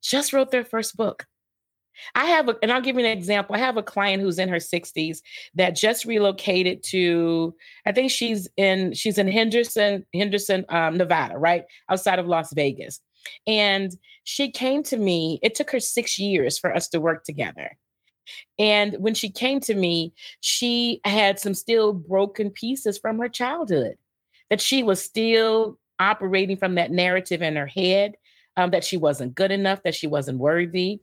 just 0.01 0.33
wrote 0.33 0.51
their 0.51 0.65
first 0.65 0.95
book. 0.95 1.25
I 2.15 2.25
have, 2.25 2.47
a, 2.47 2.55
and 2.61 2.71
I'll 2.71 2.81
give 2.81 2.97
you 2.97 3.05
an 3.05 3.17
example. 3.17 3.55
I 3.55 3.59
have 3.59 3.77
a 3.77 3.83
client 3.83 4.23
who's 4.23 4.39
in 4.39 4.49
her 4.49 4.57
60s 4.57 5.19
that 5.55 5.75
just 5.75 6.05
relocated 6.05 6.81
to, 6.83 7.53
I 7.85 7.91
think 7.91 8.11
she's 8.11 8.47
in, 8.57 8.93
she's 8.93 9.17
in 9.17 9.27
Henderson, 9.27 10.05
Henderson, 10.13 10.65
um, 10.69 10.97
Nevada, 10.97 11.37
right 11.37 11.63
outside 11.89 12.19
of 12.19 12.25
Las 12.25 12.53
Vegas. 12.53 13.01
And 13.45 13.91
she 14.23 14.49
came 14.49 14.83
to 14.83 14.97
me. 14.97 15.39
It 15.43 15.55
took 15.55 15.71
her 15.71 15.79
six 15.79 16.17
years 16.17 16.57
for 16.57 16.73
us 16.73 16.87
to 16.89 17.01
work 17.01 17.23
together. 17.25 17.77
And 18.57 18.95
when 18.99 19.13
she 19.13 19.29
came 19.29 19.59
to 19.61 19.73
me, 19.73 20.13
she 20.41 21.01
had 21.03 21.39
some 21.39 21.53
still 21.53 21.93
broken 21.93 22.49
pieces 22.49 22.97
from 22.97 23.17
her 23.19 23.29
childhood 23.29 23.95
that 24.49 24.61
she 24.61 24.83
was 24.83 25.03
still 25.03 25.79
operating 25.99 26.57
from 26.57 26.75
that 26.75 26.91
narrative 26.91 27.41
in 27.41 27.55
her 27.55 27.67
head 27.67 28.15
um, 28.59 28.71
that 28.71 28.83
she 28.83 28.97
wasn't 28.97 29.35
good 29.35 29.51
enough, 29.51 29.83
that 29.83 29.95
she 29.95 30.05
wasn't 30.05 30.37
worthy. 30.37 30.99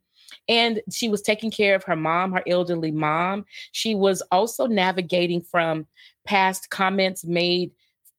And 0.48 0.82
she 0.92 1.08
was 1.08 1.22
taking 1.22 1.50
care 1.50 1.74
of 1.74 1.84
her 1.84 1.96
mom, 1.96 2.32
her 2.32 2.42
elderly 2.46 2.90
mom. 2.90 3.46
She 3.72 3.94
was 3.94 4.22
also 4.30 4.66
navigating 4.66 5.40
from 5.40 5.86
past 6.26 6.70
comments 6.70 7.24
made 7.24 7.70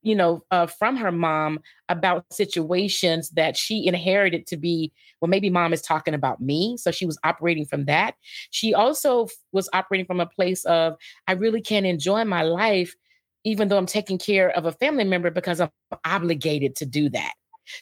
you 0.04 0.16
know, 0.16 0.42
uh, 0.52 0.68
from 0.68 0.96
her 0.96 1.12
mom 1.12 1.60
about 1.90 2.24
situations 2.32 3.32
that 3.32 3.58
she 3.58 3.86
inherited 3.88 4.48
to 4.48 4.56
be, 4.56 4.94
well, 5.20 5.28
maybe 5.28 5.50
mom 5.50 5.74
is 5.74 5.82
talking 5.82 6.14
about 6.14 6.40
me. 6.40 6.78
So 6.78 6.92
she 6.92 7.06
was 7.06 7.18
operating 7.26 7.66
from 7.66 7.86
that. 7.86 8.16
She 8.52 8.74
also 8.74 9.28
was 9.52 9.68
operating 9.74 10.06
from 10.06 10.22
a 10.22 10.26
place 10.26 10.64
of, 10.64 10.96
I 11.28 11.34
really 11.34 11.62
can't 11.62 11.86
enjoy 11.86 12.24
my 12.24 12.44
life, 12.44 12.96
even 13.44 13.68
though 13.68 13.78
I'm 13.78 13.86
taking 13.86 14.18
care 14.18 14.50
of 14.52 14.66
a 14.66 14.72
family 14.72 15.04
member 15.04 15.30
because 15.30 15.60
I'm 15.60 15.72
obligated 16.06 16.78
to 16.78 16.86
do 16.86 17.10
that. 17.10 17.34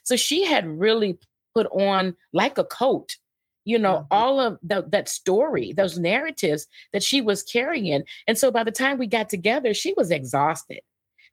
So 0.04 0.16
she 0.16 0.46
had 0.46 0.66
really 0.68 1.20
put 1.56 1.68
on 1.68 2.16
like 2.34 2.58
a 2.58 2.66
coat 2.66 3.16
you 3.64 3.80
know 3.80 3.96
mm-hmm. 3.96 4.08
all 4.12 4.40
of 4.40 4.60
the, 4.62 4.86
that 4.90 5.10
story 5.10 5.74
those 5.74 5.98
narratives 5.98 6.68
that 6.94 7.02
she 7.02 7.22
was 7.22 7.42
carrying 7.42 8.04
and 8.28 8.38
so 8.38 8.52
by 8.52 8.64
the 8.64 8.72
time 8.72 8.98
we 8.98 9.08
got 9.08 9.30
together 9.30 9.74
she 9.74 9.94
was 9.98 10.12
exhausted 10.12 10.82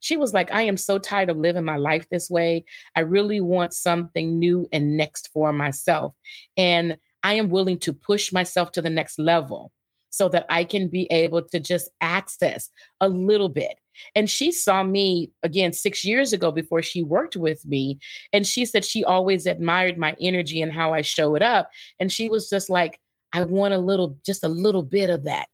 she 0.03 0.17
was 0.17 0.33
like, 0.33 0.51
I 0.51 0.63
am 0.63 0.75
so 0.75 0.99
tired 0.99 1.29
of 1.29 1.37
living 1.37 1.63
my 1.63 1.77
life 1.77 2.05
this 2.09 2.29
way. 2.29 2.65
I 2.93 2.99
really 2.99 3.39
want 3.39 3.73
something 3.73 4.37
new 4.37 4.67
and 4.73 4.97
next 4.97 5.29
for 5.31 5.53
myself. 5.53 6.13
And 6.57 6.97
I 7.23 7.35
am 7.35 7.49
willing 7.49 7.79
to 7.79 7.93
push 7.93 8.33
myself 8.33 8.73
to 8.73 8.81
the 8.81 8.89
next 8.89 9.17
level 9.17 9.71
so 10.09 10.27
that 10.29 10.45
I 10.49 10.65
can 10.65 10.89
be 10.89 11.07
able 11.09 11.41
to 11.41 11.59
just 11.59 11.89
access 12.01 12.69
a 12.99 13.07
little 13.07 13.47
bit. 13.47 13.77
And 14.15 14.29
she 14.29 14.51
saw 14.51 14.83
me 14.83 15.31
again 15.43 15.73
six 15.73 16.03
years 16.03 16.33
ago 16.33 16.51
before 16.51 16.81
she 16.81 17.03
worked 17.03 17.35
with 17.35 17.65
me. 17.65 17.99
And 18.31 18.45
she 18.45 18.65
said 18.65 18.85
she 18.85 19.03
always 19.03 19.45
admired 19.45 19.97
my 19.97 20.15
energy 20.19 20.61
and 20.61 20.71
how 20.71 20.93
I 20.93 21.01
showed 21.01 21.41
up. 21.41 21.69
And 21.99 22.11
she 22.11 22.29
was 22.29 22.49
just 22.49 22.69
like, 22.69 22.99
I 23.33 23.43
want 23.43 23.73
a 23.73 23.79
little, 23.79 24.17
just 24.25 24.43
a 24.43 24.49
little 24.49 24.83
bit 24.83 25.09
of 25.09 25.23
that. 25.23 25.47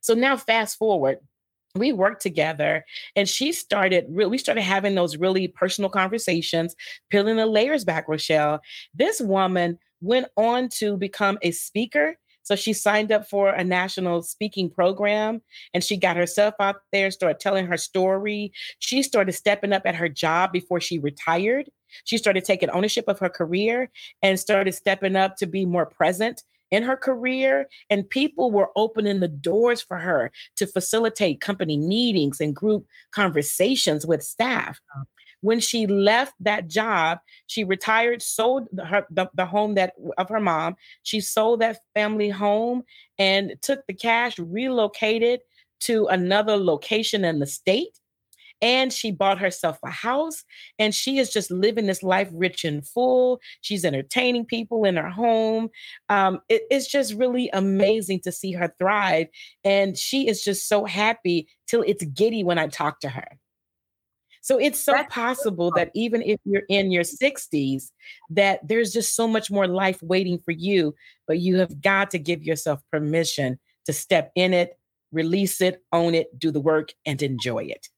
So 0.00 0.12
now, 0.12 0.36
fast 0.36 0.76
forward, 0.76 1.18
we 1.74 1.92
worked 1.92 2.22
together 2.22 2.84
and 3.16 3.28
she 3.28 3.52
started 3.52 4.06
we 4.08 4.38
started 4.38 4.62
having 4.62 4.94
those 4.94 5.16
really 5.16 5.48
personal 5.48 5.90
conversations 5.90 6.76
peeling 7.10 7.36
the 7.36 7.46
layers 7.46 7.84
back 7.84 8.06
rochelle 8.06 8.60
this 8.94 9.20
woman 9.20 9.76
went 10.00 10.26
on 10.36 10.68
to 10.68 10.96
become 10.96 11.36
a 11.42 11.50
speaker 11.50 12.16
so 12.44 12.54
she 12.54 12.72
signed 12.72 13.10
up 13.10 13.28
for 13.28 13.48
a 13.50 13.64
national 13.64 14.22
speaking 14.22 14.70
program 14.70 15.42
and 15.72 15.82
she 15.82 15.96
got 15.96 16.16
herself 16.16 16.54
out 16.60 16.76
there 16.92 17.10
started 17.10 17.40
telling 17.40 17.66
her 17.66 17.76
story. 17.76 18.52
She 18.78 19.02
started 19.02 19.32
stepping 19.32 19.72
up 19.72 19.82
at 19.84 19.96
her 19.96 20.08
job 20.08 20.52
before 20.52 20.80
she 20.80 20.98
retired. 20.98 21.70
She 22.04 22.18
started 22.18 22.44
taking 22.44 22.70
ownership 22.70 23.06
of 23.08 23.18
her 23.18 23.28
career 23.28 23.90
and 24.22 24.38
started 24.38 24.74
stepping 24.74 25.16
up 25.16 25.36
to 25.38 25.46
be 25.46 25.64
more 25.64 25.86
present 25.86 26.42
in 26.70 26.82
her 26.82 26.96
career, 26.96 27.68
and 27.88 28.08
people 28.08 28.50
were 28.50 28.70
opening 28.74 29.20
the 29.20 29.28
doors 29.28 29.80
for 29.80 29.98
her 29.98 30.32
to 30.56 30.66
facilitate 30.66 31.40
company 31.40 31.76
meetings 31.76 32.40
and 32.40 32.56
group 32.56 32.84
conversations 33.12 34.04
with 34.04 34.24
staff. 34.24 34.80
When 35.44 35.60
she 35.60 35.86
left 35.86 36.32
that 36.40 36.68
job, 36.68 37.18
she 37.48 37.64
retired, 37.64 38.22
sold 38.22 38.66
her, 38.82 39.06
the, 39.10 39.28
the 39.34 39.44
home 39.44 39.74
that 39.74 39.92
of 40.16 40.30
her 40.30 40.40
mom. 40.40 40.76
She 41.02 41.20
sold 41.20 41.60
that 41.60 41.80
family 41.92 42.30
home 42.30 42.82
and 43.18 43.52
took 43.60 43.86
the 43.86 43.92
cash, 43.92 44.38
relocated 44.38 45.40
to 45.80 46.06
another 46.06 46.56
location 46.56 47.26
in 47.26 47.40
the 47.40 47.46
state 47.46 48.00
and 48.62 48.90
she 48.90 49.10
bought 49.10 49.38
herself 49.38 49.78
a 49.84 49.90
house 49.90 50.44
and 50.78 50.94
she 50.94 51.18
is 51.18 51.30
just 51.30 51.50
living 51.50 51.84
this 51.84 52.02
life 52.02 52.30
rich 52.32 52.64
and 52.64 52.86
full. 52.88 53.38
She's 53.60 53.84
entertaining 53.84 54.46
people 54.46 54.84
in 54.86 54.96
her 54.96 55.10
home. 55.10 55.68
Um, 56.08 56.40
it, 56.48 56.62
it's 56.70 56.90
just 56.90 57.12
really 57.12 57.50
amazing 57.52 58.20
to 58.20 58.32
see 58.32 58.52
her 58.52 58.74
thrive 58.78 59.26
and 59.62 59.98
she 59.98 60.26
is 60.26 60.42
just 60.42 60.66
so 60.70 60.86
happy 60.86 61.48
till 61.66 61.82
it's 61.82 62.04
giddy 62.04 62.42
when 62.44 62.58
i 62.58 62.66
talk 62.66 63.00
to 63.00 63.10
her 63.10 63.26
so 64.44 64.58
it's 64.58 64.78
so 64.78 64.92
That's 64.92 65.14
possible 65.14 65.70
that 65.74 65.90
even 65.94 66.20
if 66.20 66.38
you're 66.44 66.64
in 66.68 66.90
your 66.90 67.02
60s, 67.02 67.90
that 68.28 68.60
there's 68.68 68.92
just 68.92 69.16
so 69.16 69.26
much 69.26 69.50
more 69.50 69.66
life 69.66 70.02
waiting 70.02 70.38
for 70.38 70.50
you, 70.50 70.94
but 71.26 71.38
you 71.38 71.56
have 71.56 71.80
got 71.80 72.10
to 72.10 72.18
give 72.18 72.42
yourself 72.42 72.82
permission 72.92 73.58
to 73.86 73.94
step 73.94 74.32
in 74.34 74.52
it, 74.52 74.78
release 75.12 75.62
it, 75.62 75.82
own 75.92 76.14
it, 76.14 76.38
do 76.38 76.50
the 76.50 76.60
work, 76.60 76.90
and 77.06 77.22
enjoy 77.22 77.64
it. 77.64 77.88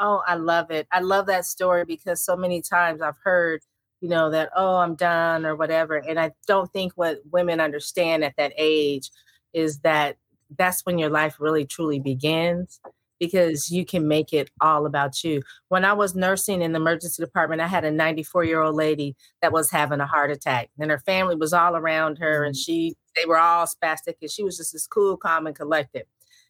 Oh, 0.00 0.20
I 0.26 0.34
love 0.34 0.72
it. 0.72 0.88
I 0.90 0.98
love 0.98 1.26
that 1.26 1.44
story 1.44 1.84
because 1.84 2.24
so 2.24 2.36
many 2.36 2.60
times 2.60 3.00
I've 3.00 3.18
heard, 3.22 3.60
you 4.00 4.08
know, 4.08 4.28
that, 4.30 4.50
oh, 4.56 4.78
I'm 4.78 4.96
done 4.96 5.46
or 5.46 5.54
whatever. 5.54 5.94
And 5.94 6.18
I 6.18 6.32
don't 6.48 6.72
think 6.72 6.94
what 6.96 7.20
women 7.30 7.60
understand 7.60 8.24
at 8.24 8.34
that 8.36 8.52
age 8.56 9.12
is 9.52 9.78
that 9.82 10.16
that's 10.58 10.84
when 10.84 10.98
your 10.98 11.10
life 11.10 11.36
really 11.38 11.66
truly 11.66 12.00
begins 12.00 12.80
because 13.18 13.70
you 13.70 13.84
can 13.84 14.06
make 14.08 14.32
it 14.32 14.50
all 14.60 14.86
about 14.86 15.24
you. 15.24 15.42
When 15.68 15.84
I 15.84 15.92
was 15.92 16.14
nursing 16.14 16.62
in 16.62 16.72
the 16.72 16.80
emergency 16.80 17.22
department, 17.22 17.62
I 17.62 17.66
had 17.66 17.84
a 17.84 17.90
94 17.90 18.44
year 18.44 18.60
old 18.60 18.74
lady 18.74 19.16
that 19.42 19.52
was 19.52 19.70
having 19.70 20.00
a 20.00 20.06
heart 20.06 20.30
attack, 20.30 20.70
and 20.78 20.90
her 20.90 21.00
family 21.00 21.36
was 21.36 21.52
all 21.52 21.76
around 21.76 22.18
her, 22.18 22.44
and 22.44 22.54
mm-hmm. 22.54 22.60
she 22.60 22.94
they 23.16 23.26
were 23.26 23.38
all 23.38 23.66
spastic, 23.66 24.16
and 24.20 24.30
she 24.30 24.42
was 24.42 24.56
just 24.56 24.74
as 24.74 24.86
cool, 24.86 25.16
calm, 25.16 25.46
and 25.46 25.56
collected. 25.56 26.04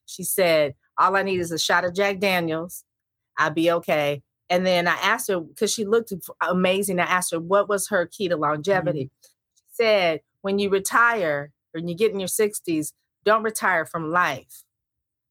She 0.06 0.24
said, 0.24 0.74
"All 0.98 1.16
I 1.16 1.22
need 1.22 1.40
is 1.40 1.52
a 1.52 1.58
shot 1.58 1.84
of 1.84 1.94
Jack 1.94 2.18
Daniels 2.18 2.84
I'll 3.38 3.50
be 3.50 3.70
okay. 3.70 4.22
And 4.48 4.64
then 4.64 4.86
I 4.86 4.94
asked 4.94 5.28
her 5.28 5.40
because 5.40 5.72
she 5.72 5.84
looked 5.84 6.12
amazing. 6.40 7.00
I 7.00 7.04
asked 7.04 7.32
her 7.32 7.40
what 7.40 7.68
was 7.68 7.88
her 7.88 8.06
key 8.06 8.28
to 8.28 8.36
longevity. 8.36 9.04
Mm-hmm. 9.04 9.26
She 9.56 9.64
said, 9.72 10.20
when 10.42 10.58
you 10.58 10.70
retire, 10.70 11.52
when 11.72 11.88
you 11.88 11.96
get 11.96 12.12
in 12.12 12.20
your 12.20 12.28
60s, 12.28 12.92
don't 13.24 13.42
retire 13.42 13.84
from 13.84 14.10
life. 14.10 14.62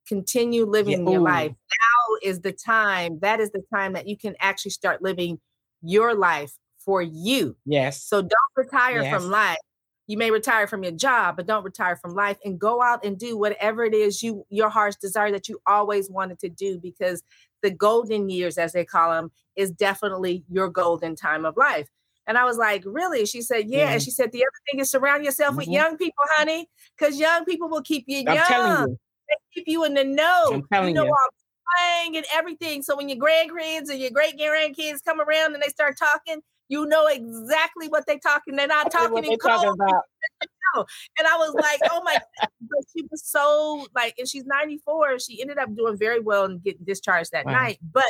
Continue 0.08 0.66
living 0.66 1.06
yeah. 1.06 1.12
your 1.12 1.22
life. 1.22 1.52
Now 1.52 2.18
is 2.24 2.42
the 2.42 2.52
time, 2.52 3.20
that 3.22 3.40
is 3.40 3.52
the 3.52 3.64
time 3.74 3.94
that 3.94 4.08
you 4.08 4.18
can 4.18 4.36
actually 4.40 4.72
start 4.72 5.02
living 5.02 5.40
your 5.82 6.14
life 6.14 6.54
for 6.80 7.02
you. 7.02 7.56
Yes. 7.66 8.04
So 8.04 8.22
don't 8.22 8.32
retire 8.56 9.02
yes. 9.02 9.14
from 9.14 9.30
life. 9.30 9.58
You 10.08 10.18
may 10.18 10.30
retire 10.30 10.68
from 10.68 10.84
your 10.84 10.92
job, 10.92 11.36
but 11.36 11.48
don't 11.48 11.64
retire 11.64 11.96
from 11.96 12.14
life 12.14 12.38
and 12.46 12.60
go 12.60 12.82
out 12.82 13.04
and 13.04 13.18
do 13.18 13.38
whatever 13.38 13.84
it 13.84 13.94
is 13.96 14.22
you 14.22 14.46
your 14.50 14.70
heart's 14.70 14.98
desire 14.98 15.32
that 15.32 15.50
you 15.50 15.60
always 15.66 16.12
wanted 16.12 16.38
to 16.40 16.50
do 16.50 16.78
because 16.78 17.24
the 17.64 17.72
golden 17.72 18.30
years, 18.30 18.60
as 18.60 18.74
they 18.74 18.86
call 18.86 19.12
them, 19.12 19.32
is 19.56 19.72
definitely 19.72 20.44
your 20.48 20.70
golden 20.70 21.16
time 21.16 21.44
of 21.44 21.58
life. 21.58 21.90
And 22.28 22.38
I 22.38 22.44
was 22.44 22.58
like, 22.58 22.84
really? 22.86 23.26
She 23.26 23.42
said, 23.42 23.68
yeah. 23.68 23.92
And 23.92 24.02
she 24.02 24.12
said, 24.12 24.32
the 24.32 24.44
other 24.44 24.62
thing 24.70 24.80
is 24.80 24.90
surround 24.90 25.26
yourself 25.26 25.52
mm-hmm. 25.52 25.58
with 25.58 25.68
young 25.68 25.98
people, 25.98 26.24
honey, 26.36 26.70
because 26.98 27.20
young 27.20 27.46
people 27.46 27.70
will 27.70 27.82
keep 27.82 28.06
you 28.08 28.24
I'm 28.28 28.36
young. 28.36 28.90
You. 28.90 29.00
They 29.30 29.36
keep 29.54 29.68
you 29.68 29.84
in 29.86 29.94
the 29.94 30.04
know. 30.04 30.50
I'm 30.54 30.64
telling 30.72 30.90
you 30.90 30.96
know 30.96 31.06
you. 31.06 31.16
playing 31.78 32.18
and 32.18 32.26
everything. 32.34 32.84
So 32.84 32.96
when 32.96 33.10
your 33.10 33.18
grandkids 33.18 33.90
and 33.90 34.00
your 34.00 34.12
great 34.12 34.38
grandkids 34.38 35.04
come 35.04 35.20
around 35.20 35.54
and 35.54 35.64
they 35.64 35.70
start 35.70 35.98
talking, 35.98 36.42
you 36.68 36.86
know 36.86 37.08
exactly 37.08 37.88
what 37.88 38.06
they're 38.08 38.20
talking. 38.20 38.56
They're 38.56 38.68
not 38.68 38.92
talking 38.92 39.24
in 39.24 39.38
code. 39.38 39.78
And 41.18 41.26
I 41.26 41.38
was 41.38 41.54
like, 41.54 41.80
oh 41.90 42.02
my, 42.04 42.18
but 42.42 42.80
she 42.92 43.06
was 43.10 43.24
so 43.24 43.88
like, 43.96 44.16
and 44.18 44.28
she's 44.28 44.46
94. 44.46 45.20
She 45.20 45.42
ended 45.42 45.58
up 45.58 45.74
doing 45.74 45.98
very 45.98 46.20
well 46.20 46.44
and 46.44 46.62
getting 46.62 46.84
discharged 46.84 47.32
that 47.32 47.46
wow. 47.46 47.54
night. 47.54 47.80
But 47.94 48.04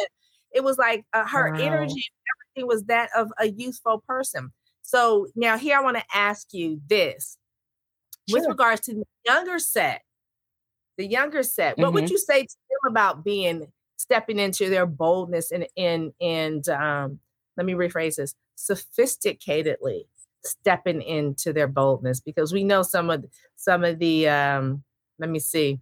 it 0.52 0.64
was 0.64 0.78
like 0.78 1.06
uh, 1.14 1.28
her 1.28 1.52
wow. 1.52 1.60
energy, 1.60 2.04
everything 2.56 2.68
was 2.68 2.84
that 2.86 3.10
of 3.16 3.32
a 3.40 3.50
youthful 3.50 4.04
person. 4.08 4.52
So 4.82 5.28
now 5.36 5.58
here 5.58 5.78
I 5.78 5.82
want 5.82 5.98
to 5.98 6.04
ask 6.14 6.48
you 6.54 6.82
this 6.88 7.38
sure. 8.30 8.40
with 8.40 8.48
regards 8.48 8.82
to 8.82 8.94
the 8.94 9.04
younger 9.26 9.60
set, 9.60 10.02
the 10.98 11.06
younger 11.06 11.44
set, 11.44 11.74
mm-hmm. 11.74 11.82
what 11.82 11.94
would 11.94 12.04
mm-hmm. 12.06 12.14
you 12.14 12.18
say 12.18 12.44
to 12.44 12.56
them 12.70 12.92
about 12.92 13.24
being 13.24 13.72
stepping 13.98 14.40
into 14.40 14.70
their 14.70 14.86
boldness 14.86 15.52
and 15.52 15.68
and 15.78 16.12
and 16.20 16.68
um 16.70 17.20
let 17.58 17.66
me 17.66 17.74
rephrase 17.74 18.18
this 18.18 18.36
sophisticatedly 18.58 20.04
stepping 20.44 21.02
into 21.02 21.52
their 21.54 21.68
boldness 21.68 22.20
because 22.20 22.54
we 22.54 22.64
know 22.64 22.82
some 22.82 23.10
of 23.10 23.26
some 23.56 23.84
of 23.84 24.00
the 24.00 24.28
um, 24.28 24.84
let 25.20 25.30
me 25.30 25.40
see 25.40 25.80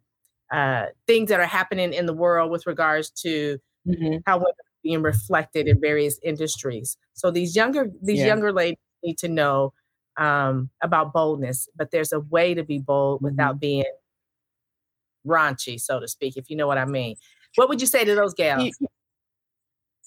uh, 0.52 0.86
things 1.08 1.30
that 1.30 1.40
are 1.40 1.46
happening 1.46 1.94
in 1.94 2.06
the 2.06 2.14
world 2.14 2.52
with 2.52 2.68
regards 2.68 3.10
to 3.10 3.60
mm-hmm. 3.88 4.18
how 4.26 4.38
women 4.38 4.52
are 4.52 4.84
being 4.84 5.02
reflected 5.02 5.68
in 5.68 5.80
various 5.80 6.20
industries. 6.24 6.98
So 7.14 7.32
these 7.32 7.56
younger 7.56 7.88
these 8.02 8.20
yeah. 8.20 8.28
younger 8.28 8.52
ladies 8.52 8.78
need 9.04 9.18
to 9.20 9.28
know 9.28 9.74
um, 10.18 10.70
about 10.82 11.14
boldness, 11.14 11.68
but 11.76 11.92
there's 11.92 12.14
a 12.14 12.20
way 12.20 12.54
to 12.54 12.64
be 12.64 12.80
bold 12.80 13.18
mm-hmm. 13.18 13.26
without 13.26 13.60
being 13.60 13.86
raunchy, 15.28 15.80
so 15.80 16.00
to 16.00 16.08
speak, 16.08 16.38
if 16.38 16.50
you 16.50 16.56
know 16.56 16.68
what 16.68 16.78
I 16.78 16.86
mean. 16.86 17.16
What 17.56 17.70
would 17.70 17.82
you 17.82 17.88
say 17.88 18.04
to 18.04 18.16
those 18.16 18.34
gals? 18.34 18.72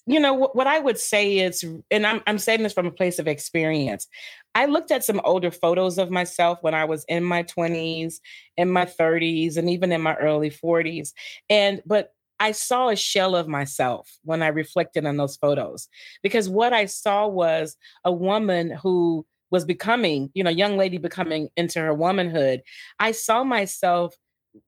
you 0.07 0.21
know 0.21 0.33
what, 0.33 0.55
what 0.55 0.67
i 0.67 0.79
would 0.79 0.99
say 0.99 1.39
is 1.39 1.65
and 1.91 2.07
I'm, 2.07 2.23
I'm 2.27 2.39
saying 2.39 2.63
this 2.63 2.73
from 2.73 2.87
a 2.87 2.93
place 2.93 3.19
of 3.19 3.27
experience 3.27 4.07
i 4.55 4.67
looked 4.67 4.91
at 4.91 5.05
some 5.05 5.21
older 5.25 5.51
photos 5.51 5.99
of 5.99 6.11
myself 6.11 6.59
when 6.63 6.75
i 6.75 6.85
was 6.85 7.05
in 7.09 7.25
my 7.25 7.43
20s 7.43 8.21
in 8.57 8.71
my 8.71 8.85
30s 8.85 9.57
and 9.57 9.69
even 9.69 9.93
in 9.93 10.01
my 10.01 10.15
early 10.15 10.51
40s 10.51 11.13
and 11.51 11.83
but 11.85 12.13
I 12.39 12.53
saw 12.53 12.91
a 12.91 12.97
shell 12.97 13.35
of 13.35 13.49
myself 13.49 14.11
when 14.23 14.43
I 14.43 14.49
reflected 14.49 15.07
on 15.07 15.17
those 15.17 15.37
photos 15.37 15.89
because 16.23 16.49
what 16.51 16.75
I 16.75 16.85
saw 16.85 17.27
was 17.27 17.79
a 18.05 18.13
woman 18.13 18.71
who 18.71 19.25
was 19.51 19.65
becoming, 19.65 20.31
you 20.35 20.45
know, 20.45 20.51
young 20.51 20.77
lady 20.77 20.99
becoming 20.99 21.49
into 21.57 21.81
her 21.81 21.95
womanhood. 21.95 22.63
I 22.99 23.13
saw 23.13 23.45
myself 23.45 24.15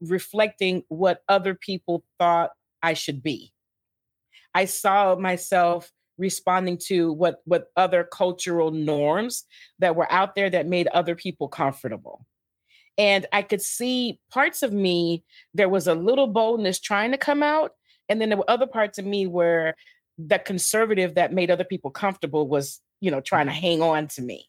reflecting 0.00 0.82
what 0.88 1.22
other 1.28 1.54
people 1.54 2.04
thought 2.18 2.50
I 2.82 2.94
should 2.94 3.22
be. 3.22 3.52
I 4.54 4.64
saw 4.64 5.16
myself 5.16 5.92
responding 6.18 6.76
to 6.76 7.12
what 7.12 7.40
what 7.44 7.68
other 7.76 8.04
cultural 8.04 8.70
norms 8.70 9.44
that 9.78 9.96
were 9.96 10.10
out 10.12 10.34
there 10.34 10.50
that 10.50 10.66
made 10.66 10.88
other 10.88 11.14
people 11.14 11.48
comfortable 11.48 12.26
and 12.98 13.24
i 13.32 13.40
could 13.40 13.62
see 13.62 14.18
parts 14.30 14.62
of 14.62 14.72
me 14.72 15.24
there 15.54 15.68
was 15.68 15.86
a 15.86 15.94
little 15.94 16.26
boldness 16.26 16.80
trying 16.80 17.12
to 17.12 17.18
come 17.18 17.42
out 17.42 17.72
and 18.08 18.20
then 18.20 18.28
there 18.28 18.38
were 18.38 18.50
other 18.50 18.66
parts 18.66 18.98
of 18.98 19.06
me 19.06 19.26
where 19.26 19.74
the 20.18 20.38
conservative 20.38 21.14
that 21.14 21.32
made 21.32 21.50
other 21.50 21.64
people 21.64 21.90
comfortable 21.90 22.48
was 22.48 22.80
you 23.00 23.10
know 23.10 23.20
trying 23.20 23.46
to 23.46 23.52
mm-hmm. 23.52 23.60
hang 23.60 23.82
on 23.82 24.08
to 24.08 24.20
me 24.20 24.47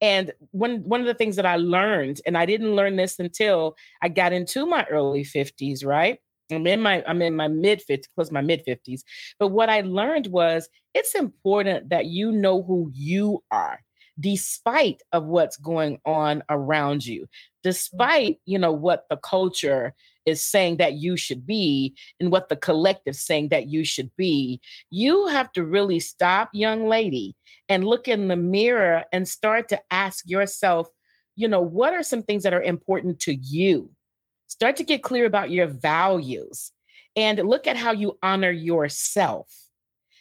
and 0.00 0.32
one 0.50 0.76
one 0.84 1.00
of 1.00 1.06
the 1.06 1.14
things 1.14 1.36
that 1.36 1.46
i 1.46 1.56
learned 1.56 2.20
and 2.26 2.36
i 2.36 2.46
didn't 2.46 2.76
learn 2.76 2.96
this 2.96 3.18
until 3.18 3.76
i 4.02 4.08
got 4.08 4.32
into 4.32 4.66
my 4.66 4.84
early 4.90 5.24
50s 5.24 5.84
right 5.84 6.18
I'm 6.52 6.66
in 6.66 6.82
my 6.82 7.02
I'm 7.06 7.22
in 7.22 7.36
my 7.36 7.48
mid 7.48 7.80
50s, 7.88 8.04
close 8.14 8.30
my 8.30 8.42
mid 8.42 8.64
50s. 8.66 9.00
But 9.38 9.48
what 9.48 9.70
I 9.70 9.80
learned 9.80 10.26
was 10.26 10.68
it's 10.92 11.14
important 11.14 11.88
that 11.88 12.04
you 12.06 12.30
know 12.30 12.62
who 12.62 12.90
you 12.92 13.42
are 13.50 13.80
despite 14.20 15.02
of 15.12 15.24
what's 15.24 15.56
going 15.56 15.98
on 16.04 16.42
around 16.48 17.04
you 17.04 17.22
mm-hmm. 17.22 17.68
despite 17.68 18.38
you 18.44 18.58
know 18.58 18.72
what 18.72 19.06
the 19.10 19.16
culture 19.16 19.94
is 20.26 20.42
saying 20.42 20.76
that 20.78 20.94
you 20.94 21.16
should 21.16 21.46
be 21.46 21.94
and 22.20 22.30
what 22.30 22.48
the 22.48 22.56
collective 22.56 23.16
saying 23.16 23.48
that 23.48 23.68
you 23.68 23.84
should 23.84 24.10
be 24.16 24.60
you 24.90 25.26
have 25.26 25.52
to 25.52 25.64
really 25.64 26.00
stop 26.00 26.50
young 26.52 26.88
lady 26.88 27.36
and 27.68 27.84
look 27.84 28.08
in 28.08 28.28
the 28.28 28.36
mirror 28.36 29.04
and 29.12 29.28
start 29.28 29.68
to 29.68 29.80
ask 29.90 30.28
yourself 30.28 30.88
you 31.36 31.48
know 31.48 31.60
what 31.60 31.92
are 31.92 32.02
some 32.02 32.22
things 32.22 32.42
that 32.44 32.54
are 32.54 32.62
important 32.62 33.20
to 33.20 33.34
you? 33.34 33.90
Start 34.46 34.76
to 34.76 34.84
get 34.84 35.02
clear 35.02 35.26
about 35.26 35.50
your 35.50 35.66
values 35.66 36.70
and 37.16 37.38
look 37.38 37.66
at 37.66 37.76
how 37.76 37.92
you 37.92 38.18
honor 38.22 38.50
yourself 38.50 39.48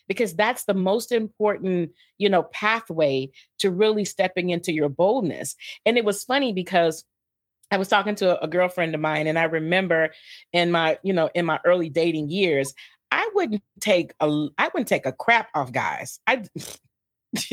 because 0.07 0.35
that's 0.35 0.65
the 0.65 0.73
most 0.73 1.11
important 1.11 1.91
you 2.17 2.29
know 2.29 2.43
pathway 2.43 3.29
to 3.59 3.71
really 3.71 4.05
stepping 4.05 4.49
into 4.49 4.73
your 4.73 4.89
boldness. 4.89 5.55
And 5.85 5.97
it 5.97 6.05
was 6.05 6.23
funny 6.23 6.53
because 6.53 7.03
i 7.73 7.77
was 7.77 7.87
talking 7.87 8.15
to 8.15 8.39
a, 8.39 8.45
a 8.45 8.47
girlfriend 8.47 8.93
of 8.95 9.01
mine 9.01 9.27
and 9.27 9.37
i 9.37 9.43
remember 9.43 10.09
in 10.51 10.71
my 10.71 10.97
you 11.03 11.13
know 11.13 11.29
in 11.35 11.45
my 11.45 11.59
early 11.65 11.89
dating 11.89 12.29
years 12.29 12.73
i 13.11 13.29
wouldn't 13.33 13.61
take 13.79 14.13
a 14.19 14.47
i 14.57 14.69
wouldn't 14.73 14.87
take 14.87 15.05
a 15.05 15.11
crap 15.11 15.49
off 15.53 15.71
guys 15.71 16.19
i 16.27 16.43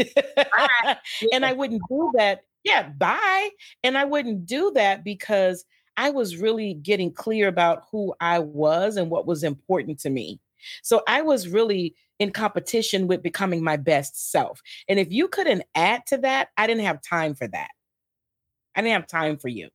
and 1.32 1.44
i 1.44 1.52
wouldn't 1.52 1.82
do 1.88 2.10
that 2.14 2.42
yeah 2.64 2.88
bye 2.90 3.50
and 3.82 3.96
i 3.96 4.04
wouldn't 4.04 4.46
do 4.46 4.70
that 4.74 5.02
because 5.04 5.64
I 5.96 6.08
was 6.08 6.38
really 6.38 6.72
getting 6.74 7.12
clear 7.12 7.46
about 7.46 7.82
who 7.92 8.14
I 8.20 8.38
was 8.38 8.96
and 8.96 9.10
what 9.10 9.26
was 9.26 9.44
important 9.44 9.98
to 10.00 10.08
me. 10.08 10.40
So 10.82 11.02
I 11.06 11.20
was 11.20 11.48
really 11.48 11.94
in 12.18 12.30
competition 12.30 13.06
with 13.06 13.22
becoming 13.22 13.62
my 13.62 13.76
best 13.76 14.30
self. 14.30 14.60
And 14.88 14.98
if 14.98 15.10
you 15.10 15.28
couldn't 15.28 15.62
add 15.74 16.06
to 16.06 16.18
that, 16.18 16.48
I 16.56 16.66
didn't 16.66 16.84
have 16.84 17.02
time 17.02 17.34
for 17.34 17.48
that. 17.48 17.68
I 18.74 18.80
didn't 18.80 18.94
have 18.94 19.06
time 19.06 19.36
for 19.36 19.48
you. 19.48 19.68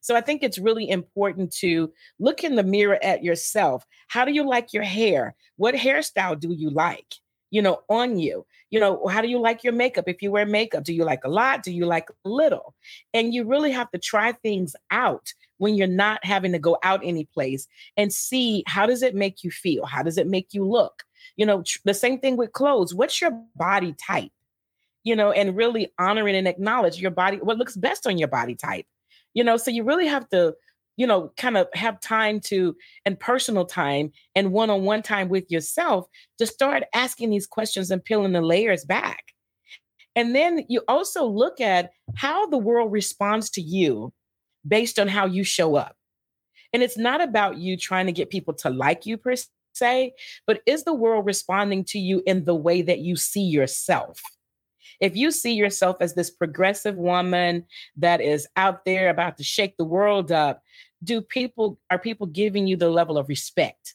So 0.00 0.16
I 0.16 0.20
think 0.20 0.42
it's 0.42 0.58
really 0.58 0.88
important 0.88 1.52
to 1.56 1.92
look 2.18 2.44
in 2.44 2.56
the 2.56 2.62
mirror 2.62 2.98
at 3.02 3.24
yourself. 3.24 3.84
How 4.08 4.24
do 4.24 4.32
you 4.32 4.46
like 4.46 4.72
your 4.72 4.82
hair? 4.82 5.34
What 5.56 5.74
hairstyle 5.74 6.38
do 6.38 6.52
you 6.52 6.70
like? 6.70 7.14
You 7.50 7.62
know, 7.62 7.80
on 7.88 8.18
you. 8.18 8.44
You 8.70 8.80
know, 8.80 9.06
how 9.06 9.22
do 9.22 9.28
you 9.28 9.40
like 9.40 9.64
your 9.64 9.72
makeup? 9.72 10.04
If 10.06 10.20
you 10.20 10.30
wear 10.30 10.44
makeup, 10.44 10.84
do 10.84 10.92
you 10.92 11.04
like 11.04 11.24
a 11.24 11.30
lot? 11.30 11.62
Do 11.62 11.72
you 11.72 11.86
like 11.86 12.08
little? 12.24 12.74
And 13.14 13.32
you 13.32 13.44
really 13.44 13.70
have 13.70 13.90
to 13.92 13.98
try 13.98 14.32
things 14.32 14.76
out 14.90 15.32
when 15.56 15.74
you're 15.74 15.86
not 15.86 16.24
having 16.24 16.52
to 16.52 16.58
go 16.58 16.78
out 16.82 17.00
any 17.02 17.24
place 17.24 17.66
and 17.96 18.12
see 18.12 18.64
how 18.66 18.86
does 18.86 19.02
it 19.02 19.14
make 19.14 19.42
you 19.42 19.50
feel? 19.50 19.86
How 19.86 20.02
does 20.02 20.18
it 20.18 20.26
make 20.26 20.48
you 20.52 20.64
look? 20.64 21.04
You 21.36 21.46
know, 21.46 21.62
tr- 21.62 21.78
the 21.84 21.94
same 21.94 22.18
thing 22.18 22.36
with 22.36 22.52
clothes. 22.52 22.94
What's 22.94 23.20
your 23.20 23.30
body 23.56 23.94
type? 23.94 24.30
You 25.04 25.16
know, 25.16 25.32
and 25.32 25.56
really 25.56 25.92
honoring 25.98 26.36
and 26.36 26.48
acknowledge 26.48 27.00
your 27.00 27.10
body, 27.10 27.38
what 27.38 27.58
looks 27.58 27.76
best 27.76 28.06
on 28.06 28.18
your 28.18 28.28
body 28.28 28.54
type. 28.54 28.86
You 29.34 29.44
know, 29.44 29.56
so 29.56 29.70
you 29.70 29.84
really 29.84 30.06
have 30.06 30.28
to, 30.30 30.54
you 30.96 31.06
know, 31.06 31.32
kind 31.36 31.56
of 31.56 31.68
have 31.74 32.00
time 32.00 32.40
to 32.40 32.76
and 33.04 33.18
personal 33.18 33.64
time 33.64 34.10
and 34.34 34.52
one-on-one 34.52 35.02
time 35.02 35.28
with 35.28 35.50
yourself 35.50 36.06
to 36.38 36.46
start 36.46 36.82
asking 36.94 37.30
these 37.30 37.46
questions 37.46 37.90
and 37.90 38.04
peeling 38.04 38.32
the 38.32 38.40
layers 38.40 38.84
back. 38.84 39.22
And 40.16 40.34
then 40.34 40.64
you 40.68 40.82
also 40.88 41.24
look 41.24 41.60
at 41.60 41.90
how 42.16 42.46
the 42.46 42.58
world 42.58 42.90
responds 42.90 43.50
to 43.50 43.60
you 43.60 44.12
based 44.66 44.98
on 44.98 45.06
how 45.06 45.26
you 45.26 45.44
show 45.44 45.76
up. 45.76 45.94
And 46.72 46.82
it's 46.82 46.98
not 46.98 47.20
about 47.20 47.58
you 47.58 47.76
trying 47.76 48.06
to 48.06 48.12
get 48.12 48.28
people 48.28 48.54
to 48.54 48.70
like 48.70 49.06
you 49.06 49.16
per 49.16 49.34
se, 49.74 50.12
but 50.46 50.60
is 50.66 50.82
the 50.82 50.94
world 50.94 51.24
responding 51.24 51.84
to 51.84 51.98
you 52.00 52.22
in 52.26 52.44
the 52.44 52.56
way 52.56 52.82
that 52.82 52.98
you 52.98 53.14
see 53.14 53.44
yourself? 53.44 54.20
If 55.00 55.16
you 55.16 55.30
see 55.30 55.52
yourself 55.52 55.98
as 56.00 56.14
this 56.14 56.30
progressive 56.30 56.96
woman 56.96 57.64
that 57.96 58.20
is 58.20 58.48
out 58.56 58.84
there 58.84 59.10
about 59.10 59.36
to 59.38 59.44
shake 59.44 59.76
the 59.76 59.84
world 59.84 60.32
up, 60.32 60.62
do 61.02 61.20
people 61.20 61.78
are 61.90 61.98
people 61.98 62.26
giving 62.26 62.66
you 62.66 62.76
the 62.76 62.90
level 62.90 63.18
of 63.18 63.28
respect 63.28 63.94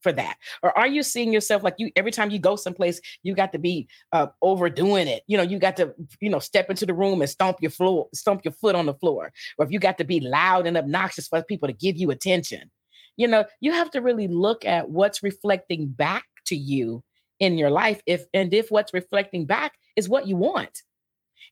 for 0.00 0.12
that? 0.12 0.36
Or 0.62 0.76
are 0.76 0.86
you 0.86 1.02
seeing 1.02 1.32
yourself 1.32 1.62
like 1.62 1.74
you 1.78 1.90
every 1.96 2.10
time 2.10 2.30
you 2.30 2.38
go 2.38 2.56
someplace, 2.56 3.00
you 3.22 3.34
got 3.34 3.52
to 3.52 3.58
be 3.58 3.88
uh, 4.12 4.28
overdoing 4.42 5.08
it? 5.08 5.22
You 5.26 5.36
know, 5.36 5.42
you 5.42 5.58
got 5.58 5.76
to, 5.76 5.94
you 6.20 6.30
know, 6.30 6.38
step 6.38 6.70
into 6.70 6.86
the 6.86 6.94
room 6.94 7.20
and 7.20 7.30
stomp 7.30 7.58
your 7.60 7.70
floor, 7.70 8.08
stomp 8.14 8.44
your 8.44 8.52
foot 8.52 8.74
on 8.74 8.86
the 8.86 8.94
floor. 8.94 9.32
Or 9.58 9.66
if 9.66 9.72
you 9.72 9.78
got 9.78 9.98
to 9.98 10.04
be 10.04 10.20
loud 10.20 10.66
and 10.66 10.76
obnoxious 10.76 11.28
for 11.28 11.42
people 11.42 11.68
to 11.68 11.74
give 11.74 11.96
you 11.96 12.10
attention. 12.10 12.70
You 13.16 13.26
know, 13.26 13.44
you 13.60 13.72
have 13.72 13.90
to 13.90 14.00
really 14.00 14.28
look 14.28 14.64
at 14.64 14.90
what's 14.90 15.22
reflecting 15.22 15.88
back 15.88 16.24
to 16.46 16.56
you 16.56 17.02
in 17.40 17.58
your 17.58 17.70
life. 17.70 18.00
If 18.06 18.24
and 18.32 18.52
if 18.54 18.70
what's 18.70 18.94
reflecting 18.94 19.44
back 19.44 19.72
is 19.98 20.08
what 20.08 20.28
you 20.28 20.36
want. 20.36 20.82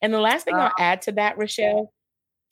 And 0.00 0.14
the 0.14 0.20
last 0.20 0.44
thing 0.44 0.54
I'll 0.54 0.72
add 0.78 1.02
to 1.02 1.12
that, 1.12 1.36
Rochelle, 1.36 1.92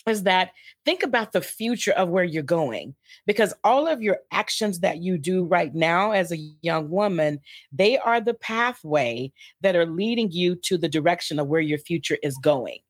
is 0.09 0.24
that 0.24 0.50
think 0.85 1.02
about 1.02 1.33
the 1.33 1.40
future 1.40 1.92
of 1.92 2.09
where 2.09 2.24
you're 2.24 2.42
going 2.42 2.94
because 3.26 3.54
all 3.62 3.87
of 3.87 4.02
your 4.02 4.18
actions 4.33 4.80
that 4.80 4.98
you 4.98 5.16
do 5.16 5.44
right 5.44 5.74
now 5.74 6.11
as 6.11 6.30
a 6.30 6.37
young 6.61 6.90
woman 6.90 7.40
they 7.72 7.96
are 7.96 8.20
the 8.20 8.35
pathway 8.35 9.33
that 9.62 9.74
are 9.74 9.87
leading 9.87 10.30
you 10.30 10.57
to 10.57 10.76
the 10.76 10.90
direction 10.90 11.38
of 11.38 11.46
where 11.46 11.62
your 11.62 11.78
future 11.78 12.18
is 12.22 12.37
going. 12.37 12.80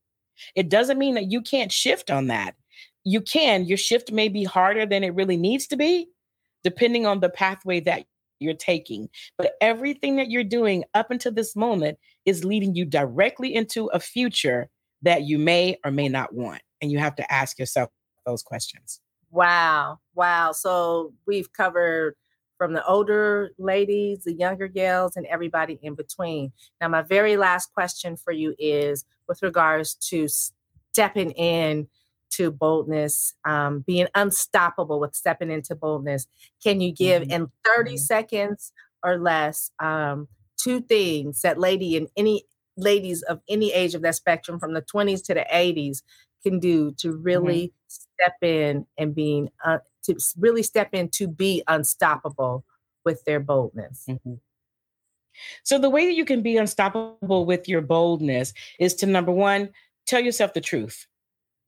It 0.56 0.68
doesn't 0.68 0.98
mean 0.98 1.14
that 1.14 1.30
you 1.30 1.40
can't 1.40 1.70
shift 1.70 2.10
on 2.10 2.26
that. 2.28 2.56
You 3.04 3.20
can 3.20 3.66
your 3.66 3.78
shift 3.78 4.10
may 4.10 4.28
be 4.28 4.42
harder 4.42 4.86
than 4.86 5.04
it 5.04 5.14
really 5.14 5.36
needs 5.36 5.66
to 5.68 5.76
be 5.76 6.08
depending 6.64 7.06
on 7.06 7.20
the 7.20 7.28
pathway 7.28 7.78
that 7.80 8.06
you're 8.44 8.54
taking 8.54 9.08
but 9.38 9.52
everything 9.60 10.16
that 10.16 10.30
you're 10.30 10.44
doing 10.44 10.84
up 10.94 11.10
until 11.10 11.32
this 11.32 11.56
moment 11.56 11.98
is 12.24 12.44
leading 12.44 12.74
you 12.74 12.84
directly 12.84 13.54
into 13.54 13.86
a 13.86 13.98
future 13.98 14.68
that 15.02 15.22
you 15.22 15.38
may 15.38 15.78
or 15.84 15.90
may 15.90 16.08
not 16.08 16.34
want 16.34 16.62
and 16.80 16.92
you 16.92 16.98
have 16.98 17.14
to 17.16 17.32
ask 17.32 17.58
yourself 17.58 17.90
those 18.26 18.42
questions. 18.42 19.00
Wow. 19.30 19.98
Wow. 20.14 20.52
So 20.52 21.12
we've 21.26 21.52
covered 21.52 22.14
from 22.56 22.72
the 22.72 22.84
older 22.86 23.50
ladies, 23.58 24.24
the 24.24 24.32
younger 24.32 24.68
gals, 24.68 25.16
and 25.16 25.26
everybody 25.26 25.78
in 25.82 25.94
between. 25.94 26.52
Now, 26.80 26.88
my 26.88 27.02
very 27.02 27.36
last 27.36 27.72
question 27.72 28.16
for 28.16 28.32
you 28.32 28.54
is 28.58 29.04
with 29.28 29.42
regards 29.42 29.94
to 30.10 30.28
stepping 30.28 31.32
in 31.32 31.88
to 32.36 32.50
boldness, 32.50 33.34
um, 33.44 33.80
being 33.86 34.06
unstoppable 34.14 35.00
with 35.00 35.14
stepping 35.14 35.50
into 35.50 35.74
boldness. 35.74 36.26
Can 36.62 36.80
you 36.80 36.92
give 36.92 37.22
mm-hmm. 37.22 37.32
in 37.32 37.52
30 37.76 37.90
mm-hmm. 37.90 37.96
seconds 37.96 38.72
or 39.02 39.18
less 39.18 39.70
um, 39.80 40.28
two 40.56 40.80
things 40.80 41.42
that 41.42 41.58
lady 41.58 41.96
in 41.96 42.08
any 42.16 42.44
ladies 42.76 43.22
of 43.22 43.40
any 43.48 43.72
age 43.72 43.94
of 43.94 44.02
that 44.02 44.16
spectrum 44.16 44.58
from 44.58 44.74
the 44.74 44.82
20s 44.82 45.24
to 45.24 45.34
the 45.34 45.46
80s 45.52 46.02
can 46.42 46.58
do 46.58 46.92
to 46.98 47.12
really 47.12 47.68
mm-hmm. 47.68 47.74
step 47.88 48.34
in 48.42 48.86
and 48.98 49.14
being 49.14 49.50
uh, 49.64 49.78
to 50.04 50.16
really 50.38 50.62
step 50.62 50.90
in 50.92 51.08
to 51.08 51.28
be 51.28 51.62
unstoppable 51.68 52.64
with 53.04 53.24
their 53.24 53.40
boldness. 53.40 54.04
Mm-hmm. 54.08 54.34
So 55.62 55.78
the 55.78 55.90
way 55.90 56.06
that 56.06 56.14
you 56.14 56.24
can 56.24 56.42
be 56.42 56.56
unstoppable 56.56 57.44
with 57.44 57.68
your 57.68 57.80
boldness 57.80 58.52
is 58.78 58.94
to 58.96 59.06
number 59.06 59.32
one, 59.32 59.70
tell 60.06 60.20
yourself 60.20 60.54
the 60.54 60.60
truth. 60.60 61.06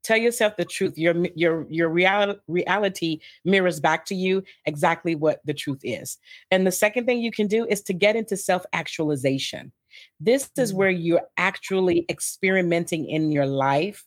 Tell 0.06 0.16
yourself 0.16 0.56
the 0.56 0.64
truth. 0.64 0.96
Your 0.96 1.16
your 1.34 1.66
your 1.68 1.88
reality 1.88 2.38
reality 2.46 3.18
mirrors 3.44 3.80
back 3.80 4.04
to 4.04 4.14
you 4.14 4.44
exactly 4.64 5.16
what 5.16 5.40
the 5.44 5.52
truth 5.52 5.80
is. 5.82 6.16
And 6.52 6.64
the 6.64 6.70
second 6.70 7.06
thing 7.06 7.18
you 7.18 7.32
can 7.32 7.48
do 7.48 7.66
is 7.66 7.82
to 7.82 7.92
get 7.92 8.14
into 8.14 8.36
self 8.36 8.64
actualization. 8.72 9.72
This 10.20 10.48
is 10.56 10.70
mm-hmm. 10.70 10.78
where 10.78 10.90
you're 10.90 11.26
actually 11.38 12.06
experimenting 12.08 13.10
in 13.10 13.32
your 13.32 13.46
life 13.46 14.04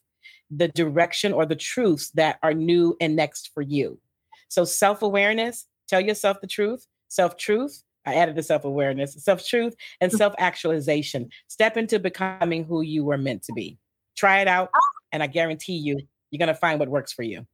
the 0.49 0.69
direction 0.69 1.33
or 1.33 1.45
the 1.45 1.57
truths 1.57 2.11
that 2.11 2.39
are 2.43 2.53
new 2.53 2.95
and 3.01 3.17
next 3.17 3.51
for 3.53 3.61
you. 3.61 3.99
So 4.47 4.63
self 4.63 5.01
awareness, 5.01 5.67
tell 5.89 5.99
yourself 5.99 6.39
the 6.39 6.47
truth, 6.47 6.87
self 7.09 7.35
truth. 7.35 7.83
I 8.05 8.15
added 8.15 8.37
the 8.37 8.43
self 8.43 8.63
awareness, 8.63 9.21
self 9.21 9.45
truth, 9.45 9.75
and 9.99 10.13
self 10.23 10.33
actualization. 10.37 11.29
Step 11.49 11.75
into 11.75 11.99
becoming 11.99 12.63
who 12.63 12.83
you 12.83 13.03
were 13.03 13.17
meant 13.17 13.43
to 13.43 13.51
be. 13.51 13.77
Try 14.15 14.39
it 14.39 14.47
out, 14.47 14.69
and 15.11 15.23
I 15.23 15.27
guarantee 15.27 15.77
you, 15.77 15.99
you're 16.31 16.39
going 16.39 16.47
to 16.47 16.59
find 16.59 16.79
what 16.79 16.89
works 16.89 17.13
for 17.13 17.23
you. 17.23 17.45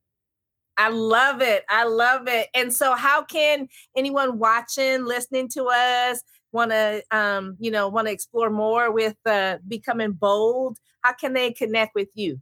I 0.78 0.90
love 0.90 1.42
it. 1.42 1.64
I 1.70 1.86
love 1.86 2.28
it. 2.28 2.50
And 2.54 2.74
so, 2.74 2.96
how 2.96 3.24
can 3.24 3.70
anyone 3.96 4.40
watching, 4.40 5.06
listening 5.06 5.48
to 5.50 5.66
us, 5.66 6.22
want 6.52 6.72
to, 6.72 7.04
um, 7.12 7.56
you 7.60 7.72
know, 7.72 7.88
want 7.88 8.08
to 8.08 8.14
explore 8.14 8.50
more 8.50 8.92
with 8.92 9.16
uh, 9.26 9.58
becoming 9.68 10.12
bold? 10.12 10.78
How 11.02 11.14
can 11.14 11.34
they 11.34 11.52
connect 11.52 11.96
with 11.96 12.10
you? 12.14 12.40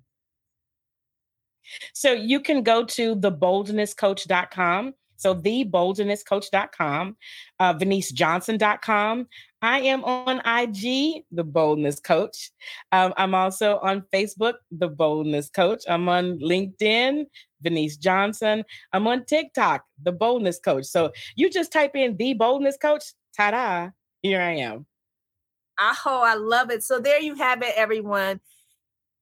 So 1.93 2.11
you 2.11 2.39
can 2.39 2.63
go 2.63 2.83
to 2.85 3.15
theboldnesscoach.com. 3.15 4.93
So 5.17 5.35
theboldnesscoach.com, 5.35 7.17
uh, 7.59 7.73
VanesseJohnson.com. 7.73 9.27
I 9.61 9.79
am 9.79 10.03
on 10.03 10.39
IG, 10.39 11.23
The 11.31 11.43
Boldness 11.43 11.99
Coach. 11.99 12.51
Um, 12.91 13.13
I'm 13.15 13.33
also 13.33 13.79
on 13.79 14.03
Facebook, 14.13 14.55
The 14.71 14.89
Boldness 14.89 15.49
Coach. 15.49 15.83
I'm 15.87 16.09
on 16.09 16.39
LinkedIn, 16.39 17.25
Vanesse 17.61 17.97
Johnson. 17.97 18.65
I'm 18.91 19.07
on 19.07 19.25
TikTok, 19.25 19.85
The 20.03 20.11
Boldness 20.11 20.59
Coach. 20.59 20.85
So 20.85 21.11
you 21.35 21.49
just 21.49 21.71
type 21.71 21.95
in 21.95 22.17
The 22.17 22.33
Boldness 22.33 22.77
Coach, 22.77 23.03
ta 23.35 23.51
da, 23.51 23.89
here 24.21 24.41
I 24.41 24.57
am. 24.57 24.85
Oh, 25.79 26.21
I 26.23 26.35
love 26.35 26.69
it. 26.69 26.83
So 26.83 26.99
there 26.99 27.21
you 27.21 27.35
have 27.35 27.61
it, 27.61 27.73
everyone 27.75 28.39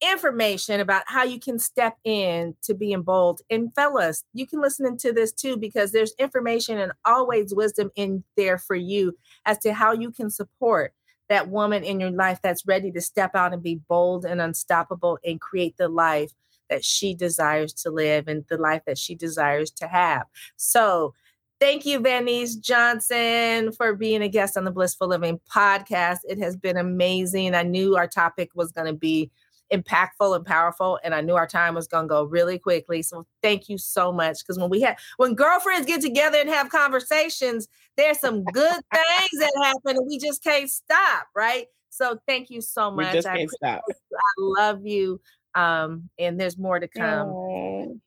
information 0.02 0.80
about 0.80 1.04
how 1.06 1.24
you 1.24 1.40
can 1.40 1.60
step 1.60 1.96
in 2.04 2.56
to 2.64 2.74
being 2.74 3.04
bold. 3.04 3.42
And 3.50 3.74
fellas, 3.76 4.24
you 4.34 4.48
can 4.48 4.62
listen 4.62 4.86
into 4.86 5.12
this 5.12 5.32
too 5.32 5.58
because 5.58 5.92
there's 5.92 6.14
information 6.18 6.80
and 6.80 6.92
always 7.06 7.54
wisdom 7.54 7.92
in 7.96 8.24
there 8.36 8.58
for 8.58 8.76
you 8.76 9.18
as 9.46 9.58
to 9.60 9.74
how 9.74 9.94
you 9.94 10.12
can 10.12 10.30
support 10.30 10.94
that 11.30 11.50
woman 11.50 11.84
in 11.84 12.00
your 12.00 12.12
life 12.12 12.40
that's 12.42 12.68
ready 12.68 12.92
to 12.92 13.00
step 13.00 13.36
out 13.36 13.54
and 13.54 13.64
be 13.64 13.80
bold 13.88 14.26
and 14.26 14.42
unstoppable 14.42 15.18
and 15.24 15.40
create 15.40 15.78
the 15.78 15.88
life 15.88 16.34
that 16.70 16.84
she 16.84 17.14
desires 17.14 17.74
to 17.74 17.92
live 17.92 18.28
and 18.28 18.44
the 18.50 18.58
life 18.58 18.82
that 18.86 18.98
she 18.98 19.16
desires 19.16 19.72
to 19.72 19.88
have. 19.88 20.24
So, 20.58 21.14
Thank 21.62 21.86
you, 21.86 22.00
Vanesse 22.00 22.56
Johnson, 22.56 23.72
for 23.72 23.94
being 23.94 24.24
a 24.24 24.28
guest 24.28 24.58
on 24.58 24.64
the 24.64 24.72
Blissful 24.72 25.08
Living 25.08 25.40
podcast. 25.48 26.18
It 26.28 26.40
has 26.40 26.58
been 26.58 26.76
amazing. 26.76 27.54
I 27.54 27.62
knew 27.62 27.96
our 27.96 28.08
topic 28.08 28.50
was 28.56 28.72
going 28.72 28.88
to 28.88 28.98
be 28.98 29.30
impactful 29.72 30.36
and 30.36 30.46
powerful. 30.46 31.00
And 31.04 31.16
I 31.16 31.22
knew 31.22 31.36
our 31.36 31.48
time 31.48 31.76
was 31.76 31.88
going 31.88 32.06
to 32.06 32.10
go 32.10 32.24
really 32.24 32.60
quickly. 32.60 33.02
So 33.02 33.26
thank 33.42 33.70
you 33.70 33.78
so 33.78 34.12
much. 34.12 34.40
Because 34.40 34.60
when 34.60 34.70
we 34.70 34.82
have, 34.82 34.98
when 35.18 35.34
girlfriends 35.34 35.86
get 35.86 36.02
together 36.02 36.38
and 36.38 36.50
have 36.50 36.70
conversations, 36.70 37.68
there's 37.98 38.20
some 38.20 38.44
good 38.44 38.82
things 38.94 39.40
that 39.40 39.52
happen 39.64 39.98
and 39.98 40.08
we 40.08 40.18
just 40.20 40.44
can't 40.44 40.70
stop. 40.70 41.28
Right. 41.36 41.68
So 41.90 42.20
thank 42.28 42.50
you 42.50 42.62
so 42.62 42.92
much. 42.92 43.14
We 43.14 43.22
just 43.22 43.28
can't 43.28 43.42
I 43.42 43.46
stop. 43.48 43.84
You. 43.88 43.96
I 44.16 44.62
love 44.62 44.86
you. 44.86 45.22
Um, 45.56 46.10
and 46.18 46.40
there's 46.40 46.58
more 46.58 46.80
to 46.80 46.88
come. 46.88 48.00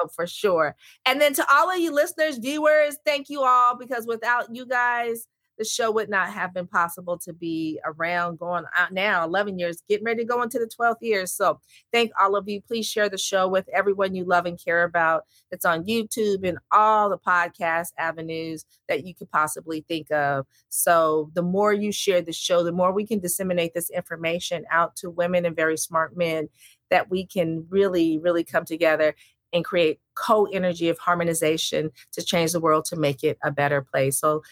So 0.00 0.08
for 0.14 0.26
sure. 0.26 0.76
And 1.06 1.20
then 1.20 1.34
to 1.34 1.46
all 1.52 1.70
of 1.70 1.78
you 1.78 1.92
listeners, 1.92 2.38
viewers, 2.38 2.96
thank 3.04 3.28
you 3.28 3.42
all 3.42 3.76
because 3.76 4.06
without 4.06 4.54
you 4.54 4.66
guys, 4.66 5.26
the 5.60 5.64
show 5.66 5.90
would 5.90 6.08
not 6.08 6.30
have 6.30 6.54
been 6.54 6.66
possible 6.66 7.18
to 7.18 7.34
be 7.34 7.78
around 7.84 8.38
going 8.38 8.64
out 8.74 8.92
now 8.92 9.22
11 9.26 9.58
years 9.58 9.82
getting 9.90 10.06
ready 10.06 10.22
to 10.22 10.26
go 10.26 10.40
into 10.40 10.58
the 10.58 10.66
12th 10.66 11.02
year. 11.02 11.26
So 11.26 11.60
thank 11.92 12.12
all 12.18 12.34
of 12.34 12.48
you. 12.48 12.62
Please 12.62 12.86
share 12.86 13.10
the 13.10 13.18
show 13.18 13.46
with 13.46 13.68
everyone 13.68 14.14
you 14.14 14.24
love 14.24 14.46
and 14.46 14.58
care 14.58 14.84
about. 14.84 15.24
It's 15.50 15.66
on 15.66 15.84
youtube 15.84 16.48
and 16.48 16.56
all 16.72 17.10
the 17.10 17.18
podcast 17.18 17.88
avenues 17.98 18.64
that 18.88 19.06
you 19.06 19.14
could 19.14 19.30
possibly 19.30 19.84
think 19.86 20.10
of. 20.10 20.46
So 20.70 21.30
the 21.34 21.42
more 21.42 21.74
you 21.74 21.92
share 21.92 22.22
the 22.22 22.32
show 22.32 22.64
the 22.64 22.72
more 22.72 22.90
we 22.90 23.06
can 23.06 23.18
disseminate 23.18 23.74
this 23.74 23.90
information 23.90 24.64
out 24.70 24.96
to 24.96 25.10
women 25.10 25.44
and 25.44 25.54
very 25.54 25.76
smart 25.76 26.16
men 26.16 26.48
that 26.88 27.10
we 27.10 27.26
can 27.26 27.66
really 27.68 28.18
really 28.18 28.44
come 28.44 28.64
together 28.64 29.14
and 29.52 29.64
create 29.64 29.98
co-energy 30.14 30.88
of 30.88 30.98
harmonization 30.98 31.90
to 32.12 32.22
change 32.22 32.52
the 32.52 32.60
world 32.60 32.84
to 32.84 32.96
make 32.96 33.24
it 33.24 33.38
a 33.42 33.50
better 33.50 33.82
place. 33.82 34.18
So 34.18 34.42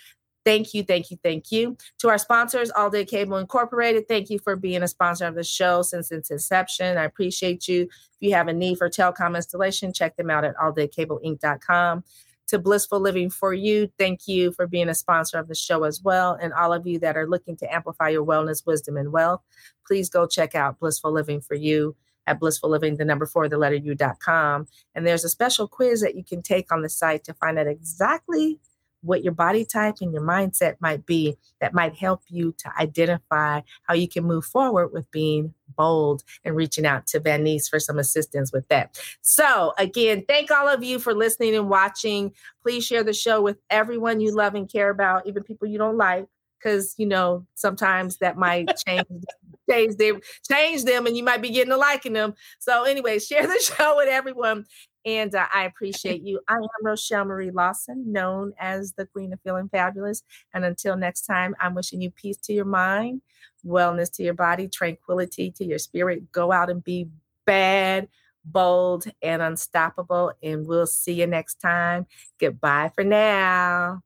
Thank 0.48 0.72
you, 0.72 0.82
thank 0.82 1.10
you, 1.10 1.18
thank 1.22 1.52
you. 1.52 1.76
To 1.98 2.08
our 2.08 2.16
sponsors, 2.16 2.70
All 2.70 2.88
Day 2.88 3.04
Cable 3.04 3.36
Incorporated, 3.36 4.08
thank 4.08 4.30
you 4.30 4.38
for 4.38 4.56
being 4.56 4.82
a 4.82 4.88
sponsor 4.88 5.26
of 5.26 5.34
the 5.34 5.44
show 5.44 5.82
since 5.82 6.10
its 6.10 6.30
inception. 6.30 6.96
I 6.96 7.04
appreciate 7.04 7.68
you. 7.68 7.82
If 7.82 8.16
you 8.20 8.32
have 8.32 8.48
a 8.48 8.54
need 8.54 8.78
for 8.78 8.88
telecom 8.88 9.36
installation, 9.36 9.92
check 9.92 10.16
them 10.16 10.30
out 10.30 10.46
at 10.46 10.56
alldaycableinc.com. 10.56 12.02
To 12.46 12.58
Blissful 12.58 12.98
Living 12.98 13.28
for 13.28 13.52
You, 13.52 13.92
thank 13.98 14.26
you 14.26 14.52
for 14.52 14.66
being 14.66 14.88
a 14.88 14.94
sponsor 14.94 15.38
of 15.38 15.48
the 15.48 15.54
show 15.54 15.84
as 15.84 16.00
well. 16.00 16.38
And 16.40 16.54
all 16.54 16.72
of 16.72 16.86
you 16.86 16.98
that 17.00 17.18
are 17.18 17.28
looking 17.28 17.58
to 17.58 17.70
amplify 17.70 18.08
your 18.08 18.24
wellness, 18.24 18.64
wisdom, 18.64 18.96
and 18.96 19.12
wealth, 19.12 19.42
please 19.86 20.08
go 20.08 20.26
check 20.26 20.54
out 20.54 20.80
Blissful 20.80 21.12
Living 21.12 21.42
for 21.42 21.56
You 21.56 21.94
at 22.26 22.40
blissful 22.40 22.70
living, 22.70 22.96
the 22.96 23.04
number 23.04 23.26
four, 23.26 23.48
the 23.48 23.58
letter 23.58 23.76
u.com. 23.76 24.66
And 24.94 25.06
there's 25.06 25.24
a 25.24 25.28
special 25.28 25.68
quiz 25.68 26.00
that 26.00 26.14
you 26.14 26.24
can 26.24 26.42
take 26.42 26.72
on 26.72 26.82
the 26.82 26.88
site 26.88 27.24
to 27.24 27.34
find 27.34 27.58
out 27.58 27.66
exactly 27.66 28.58
what 29.02 29.22
your 29.22 29.32
body 29.32 29.64
type 29.64 29.96
and 30.00 30.12
your 30.12 30.22
mindset 30.22 30.76
might 30.80 31.06
be 31.06 31.36
that 31.60 31.74
might 31.74 31.94
help 31.94 32.22
you 32.28 32.54
to 32.58 32.70
identify 32.78 33.60
how 33.84 33.94
you 33.94 34.08
can 34.08 34.24
move 34.24 34.44
forward 34.44 34.88
with 34.92 35.10
being 35.10 35.54
bold 35.76 36.22
and 36.44 36.56
reaching 36.56 36.86
out 36.86 37.06
to 37.06 37.20
Vanesse 37.20 37.68
for 37.68 37.78
some 37.78 37.98
assistance 37.98 38.52
with 38.52 38.66
that. 38.68 38.98
So, 39.22 39.72
again, 39.78 40.24
thank 40.28 40.50
all 40.50 40.68
of 40.68 40.82
you 40.82 40.98
for 40.98 41.14
listening 41.14 41.54
and 41.54 41.68
watching. 41.68 42.32
Please 42.62 42.84
share 42.84 43.04
the 43.04 43.12
show 43.12 43.42
with 43.42 43.58
everyone 43.70 44.20
you 44.20 44.34
love 44.34 44.54
and 44.54 44.70
care 44.70 44.90
about, 44.90 45.26
even 45.26 45.42
people 45.42 45.68
you 45.68 45.78
don't 45.78 45.96
like, 45.96 46.26
because 46.58 46.94
you 46.98 47.06
know 47.06 47.46
sometimes 47.54 48.18
that 48.18 48.36
might 48.36 48.68
change 48.86 49.24
change 49.68 49.96
them 49.96 50.20
change 50.50 50.84
them 50.84 51.06
and 51.06 51.16
you 51.16 51.22
might 51.22 51.42
be 51.42 51.50
getting 51.50 51.70
to 51.70 51.76
liking 51.76 52.12
them 52.12 52.34
so 52.58 52.84
anyway 52.84 53.18
share 53.18 53.46
the 53.46 53.58
show 53.76 53.96
with 53.96 54.08
everyone 54.08 54.64
and 55.08 55.34
uh, 55.34 55.46
I 55.54 55.64
appreciate 55.64 56.22
you. 56.22 56.38
I 56.48 56.56
am 56.56 56.84
Rochel 56.84 57.26
Marie 57.26 57.50
Lawson, 57.50 58.12
known 58.12 58.52
as 58.60 58.92
the 58.92 59.06
Queen 59.06 59.32
of 59.32 59.40
Feeling 59.40 59.70
Fabulous. 59.70 60.22
And 60.52 60.66
until 60.66 60.98
next 60.98 61.22
time, 61.22 61.56
I'm 61.58 61.74
wishing 61.74 62.02
you 62.02 62.10
peace 62.10 62.36
to 62.42 62.52
your 62.52 62.66
mind, 62.66 63.22
wellness 63.64 64.12
to 64.16 64.22
your 64.22 64.34
body, 64.34 64.68
tranquility 64.68 65.50
to 65.52 65.64
your 65.64 65.78
spirit. 65.78 66.30
Go 66.30 66.52
out 66.52 66.68
and 66.68 66.84
be 66.84 67.08
bad, 67.46 68.08
bold, 68.44 69.06
and 69.22 69.40
unstoppable. 69.40 70.34
And 70.42 70.66
we'll 70.66 70.86
see 70.86 71.14
you 71.14 71.26
next 71.26 71.54
time. 71.54 72.06
Goodbye 72.38 72.92
for 72.94 73.02
now. 73.02 74.02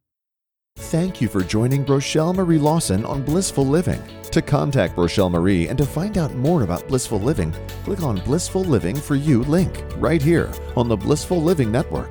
Thank 0.77 1.21
you 1.23 1.29
for 1.29 1.43
joining 1.43 1.87
Rochel 1.87 2.35
Marie 2.35 2.59
Lawson 2.59 3.07
on 3.07 3.23
Blissful 3.23 3.67
Living. 3.67 4.03
To 4.31 4.43
contact 4.43 4.97
Rochel 4.97 5.31
Marie 5.31 5.69
and 5.69 5.79
to 5.79 5.87
find 5.87 6.19
out 6.19 6.35
more 6.35 6.65
about 6.65 6.87
Blissful 6.87 7.19
Living, 7.19 7.51
click 7.85 8.03
on 8.03 8.21
Blissful 8.21 8.65
Living 8.65 8.97
for 8.97 9.15
You 9.15 9.43
link 9.45 9.83
right 9.97 10.21
here 10.21 10.53
on 10.77 10.89
the 10.89 10.97
Blissful 10.97 11.43
Living 11.43 11.73
Network. 11.73 12.11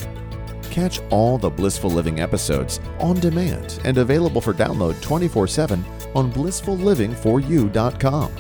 Catch 0.72 1.00
all 1.12 1.38
the 1.38 1.50
Blissful 1.50 1.92
Living 1.92 2.22
episodes 2.22 2.80
on 3.00 3.20
demand 3.20 3.80
and 3.84 4.00
available 4.00 4.42
for 4.42 4.54
download 4.54 5.00
24 5.02 5.48
7 5.48 5.84
on 6.16 6.32
blissfullivingforyou.com. 6.32 8.32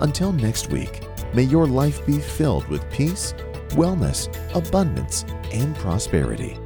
Until 0.00 0.32
next 0.32 0.70
week, 0.70 1.00
may 1.34 1.44
your 1.44 1.66
life 1.66 2.04
be 2.04 2.18
filled 2.18 2.66
with 2.68 2.90
peace, 2.90 3.32
wellness, 3.70 4.28
abundance, 4.54 5.24
and 5.52 5.74
prosperity. 5.76 6.58